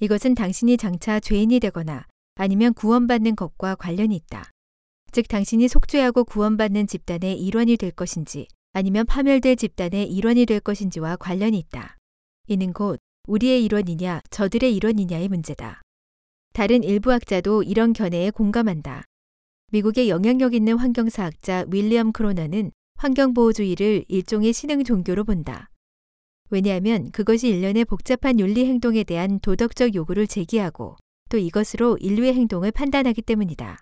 [0.00, 4.50] 이것은 당신이 장차 죄인이 되거나 아니면 구원받는 것과 관련이 있다.
[5.12, 11.58] 즉 당신이 속죄하고 구원받는 집단의 일원이 될 것인지 아니면 파멸될 집단의 일원이 될 것인지와 관련이
[11.58, 11.96] 있다.
[12.48, 15.82] 이는 곧 우리의 일원이냐 저들의 일원이냐의 문제다.
[16.54, 19.04] 다른 일부 학자도 이런 견해에 공감한다.
[19.70, 25.68] 미국의 영향력 있는 환경사학자 윌리엄 크로너는 환경보호주의를 일종의 신흥 종교로 본다.
[26.50, 30.96] 왜냐하면 그것이 일련의 복잡한 윤리 행동에 대한 도덕적 요구를 제기하고
[31.32, 33.78] 또 이것으로 인류의 행동을 판단하기 때문이다.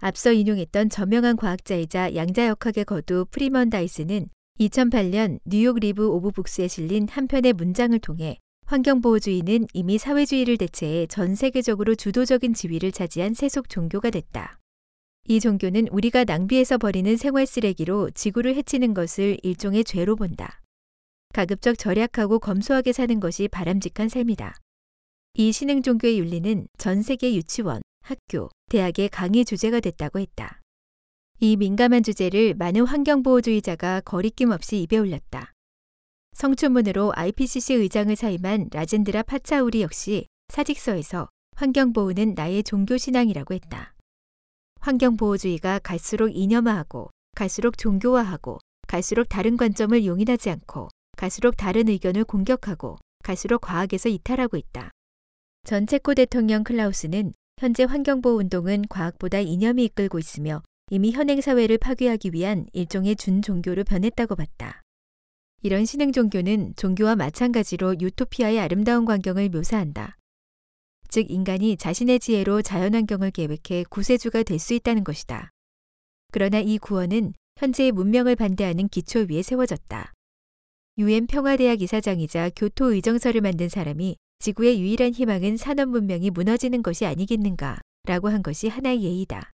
[0.00, 7.28] 앞서 인용했던 저명한 과학자이자 양자역학의 거두 프리먼 다이슨은 2008년 뉴욕 리뷰 오브 북스에 실린 한
[7.28, 14.58] 편의 문장을 통해 환경보호주의는 이미 사회주의를 대체해 전 세계적으로 주도적인 지위를 차지한 세속 종교가 됐다.
[15.28, 20.62] 이 종교는 우리가 낭비해서 버리는 생활 쓰레기로 지구를 해치는 것을 일종의 죄로 본다.
[21.34, 24.54] 가급적 절약하고 검소하게 사는 것이 바람직한 삶이다.
[25.36, 30.60] 이 신흥 종교의 윤리는 전 세계 유치원, 학교, 대학의 강의 주제가 됐다고 했다.
[31.40, 35.52] 이 민감한 주제를 많은 환경보호주의자가 거리낌 없이 입에 올렸다.
[36.34, 43.96] 성추문으로 IPCC 의장을 사임한 라젠드라 파차우리 역시 사직서에서 환경보호는 나의 종교신앙이라고 했다.
[44.82, 53.62] 환경보호주의가 갈수록 이념화하고 갈수록 종교화하고 갈수록 다른 관점을 용인하지 않고 갈수록 다른 의견을 공격하고 갈수록
[53.62, 54.92] 과학에서 이탈하고 있다.
[55.64, 62.32] 전 체코 대통령 클라우스는 현재 환경보호 운동은 과학보다 이념이 이끌고 있으며 이미 현행 사회를 파괴하기
[62.34, 64.82] 위한 일종의 준종교로 변했다고 봤다.
[65.62, 70.18] 이런 신흥 종교는 종교와 마찬가지로 유토피아의 아름다운 광경을 묘사한다.
[71.08, 75.48] 즉 인간이 자신의 지혜로 자연환경을 계획해 구세주가 될 수 있다는 것이다.
[76.30, 80.12] 그러나 이 구원은 현재의 문명을 반대하는 기초 위에 세워졌다.
[80.98, 87.78] 유엔 평화대학 이사장이자 교토 의정서를 만든 사람이 지구의 유일한 희망은 산업 문명이 무너지는 것이 아니겠는가
[88.06, 89.50] 라고 한 것이 하나의 예이다.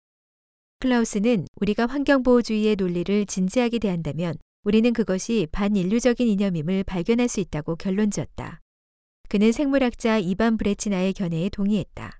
[0.80, 4.34] 클라우스는 우리가 환경보호주의의 논리를 진지하게 대한다면
[4.64, 8.59] 우리는 그것이 반인류적인 이념임을 발견할 수 있다고 결론 지었다.
[9.28, 12.18] 그는 생물학자 이반 브레치나의 견해에 동의했다.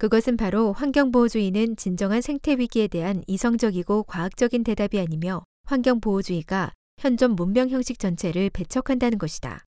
[0.00, 8.48] 그것은 바로 환경보호주의는 진정한 생태위기에 대한 이성적이고 과학적인 대답이 아니며 환경보호주의가 현존 문명 형식 전체를
[8.48, 9.66] 배척한다는 것이다.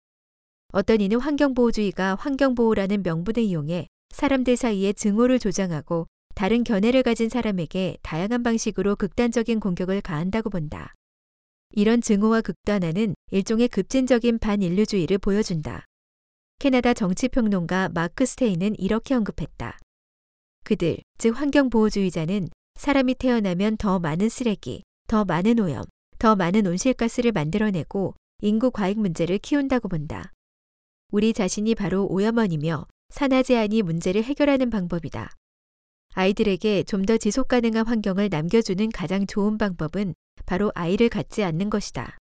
[0.74, 8.42] 어떤 이는 환경보호주의가 환경보호라는 명분을 이용해 사람들 사이에 증오를 조장하고 다른 견해를 가진 사람에게 다양한
[8.42, 10.92] 방식으로 극단적인 공격을 가한다고 본다.
[11.70, 15.84] 이런 증오와 극단화는 일종의 급진적인 반인류주의를 보여준다.
[16.58, 19.78] 캐나다 정치평론가 마크 스테인은 이렇게 언급했다.
[20.64, 25.84] 그들, 즉 환경보호주의자는 사람이 태어나면 더 많은 쓰레기, 더 많은 오염,
[26.18, 30.33] 더 많은 온실가스를 만들어내고 인구 과잉 문제를 키운다고 본다.
[31.10, 35.30] 우리 자신이 바로 오염원이며 산화 제한이 문제를 해결하는 방법이다.
[36.14, 40.14] 아이들에게 좀 더 지속 가능한 환경을 남겨주는 가장 좋은 방법은
[40.46, 42.18] 바로 아이를 갖지 않는 것이다.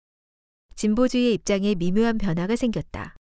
[0.76, 3.16] 진보주의의 입장에 미묘한 변화가 생겼다.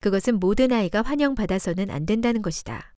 [0.00, 2.92] 그것은 모든 아이가 환영받아서는 안 된다는 것이다.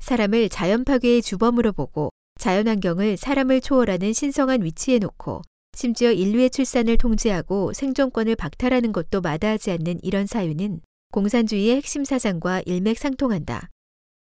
[0.00, 2.10] 사람을 자연 파괴의 주범으로 보고
[2.40, 5.42] 자연 환경을 사람을 초월하는 신성한 위치에 놓고
[5.76, 10.80] 심지어 인류의 출산을 통제하고 생존권을 박탈하는 것도 마다하지 않는 이런 사유는
[11.12, 13.68] 공산주의의 핵심 사상과 일맥상통한다.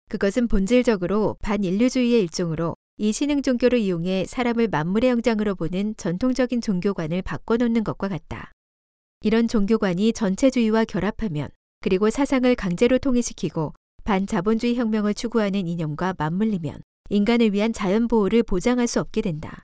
[0.10, 7.86] 그것은 본질적으로 반인류주의의 일종으로 이 신흥 종교를 이용해 사람을 만물의 영장으로 보는 전통적인 종교관을 바꿔놓는
[7.86, 8.52] 것과 같다.
[9.22, 11.48] 이런 종교관이 전체주의와 결합하면
[11.80, 13.74] 그리고 사상을 강제로 통일시키고
[14.04, 19.64] 반자본주의 혁명을 추구하는 이념과 맞물리면 인간을 위한 자연 보호를 보장할 수 없게 된다.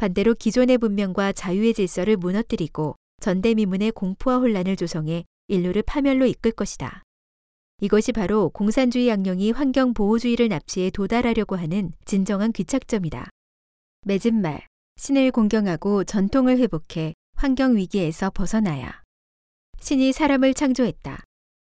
[0.00, 7.02] 반대로 기존의 문명과 자유의 질서를 무너뜨리고 전대미문의 공포와 혼란을 조성해 인류를 파멸로 이끌 것이다.
[7.80, 13.28] 이것이 바로 공산주의 양령이 환경보호주의를 납치해 도달하려고 하는 진정한 귀착점이다.
[14.06, 14.66] 맺은 말,
[14.96, 19.02] 신을 공경하고 전통을 회복해 환경위기에서 벗어나야.
[19.80, 21.24] 신이 사람을 창조했다.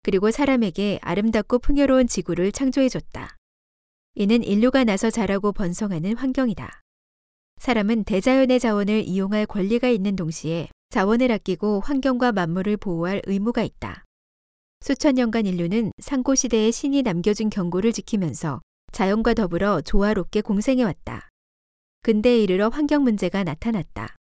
[0.03, 3.37] 그리고 사람에게 아름답고 풍요로운 지구를 창조해줬다.
[4.15, 6.81] 이는 인류가 나서 자라고 번성하는 환경이다.
[7.59, 14.05] 사람은 대자연의 자원을 이용할 권리가 있는 동시에 자원을 아끼고 환경과 만물을 보호할 의무가 있다.
[14.81, 18.61] 수천 년간 인류는 상고시대의 신이 남겨준 경고를 지키면서
[18.91, 21.29] 자연과 더불어 조화롭게 공생해왔다.
[22.03, 24.17] 근대에 이르러 환경 문제가 나타났다.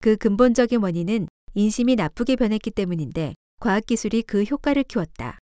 [0.00, 5.38] 그 근본적인 원인은 인심이 나쁘게 변했기 때문인데 과학기술이 그 효과를 키웠다.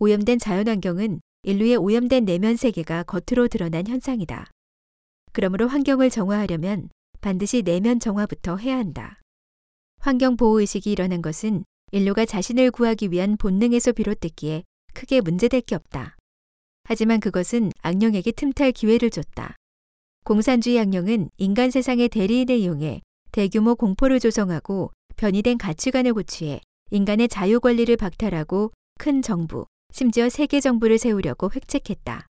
[0.00, 4.50] 오염된 자연환경은 인류의 오염된 내면 세계가 겉으로 드러난 현상이다.
[5.32, 6.88] 그러므로 환경을 정화하려면
[7.20, 9.20] 반드시 내면 정화부터 해야 한다.
[10.04, 16.16] 환경보호의식이 일어난 것은 인류가 자신을 구하기 위한 본능에서 비롯됐기에 크게 문제될 게 없다.
[16.84, 19.56] 하지만 그것은 악령에게 틈탈 기회를 줬다.
[20.24, 23.00] 공산주의 악령은 인간 세상의 대리인을 이용해
[23.32, 30.98] 대규모 공포를 조성하고 변이된 가치관을 고취해 인간의 자유 권리를 박탈하고 큰 정부, 심지어 세계 정부를
[30.98, 32.26] 세우려고 획책했다.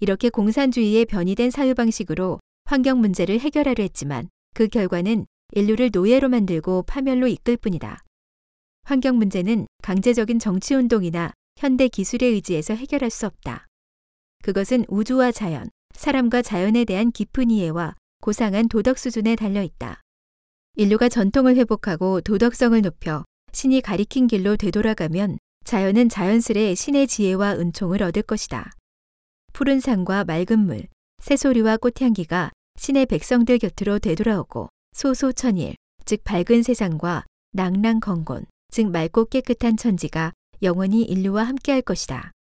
[0.00, 7.28] 이렇게 공산주의의 변이된 사유 방식으로 환경 문제를 해결하려 했지만 그 결과는 인류를 노예로 만들고 파멸로
[7.28, 8.02] 이끌 뿐이다.
[8.84, 13.66] 환경 문제는 강제적인 정치 운동이나 현대 기술에 의지해서 해결할 수 없다.
[14.42, 20.00] 그것은 우주와 자연, 사람과 자연에 대한 깊은 이해와 고상한 도덕 수준에 달려 있다.
[20.74, 28.22] 인류가 전통을 회복하고 도덕성을 높여 신이 가리킨 길로 되돌아가면 자연은 자연스레 신의 지혜와 은총을 얻을
[28.22, 28.70] 것이다.
[29.52, 30.86] 푸른 산과 맑은 물,
[31.22, 35.74] 새소리와 꽃향기가 신의 백성들 곁으로 되돌아오고 소소천일,
[36.06, 40.32] 즉 밝은 세상과 낭랑건곤, 즉 맑고 깨끗한 천지가
[40.62, 42.32] 영원히 인류와 함께할 것이다.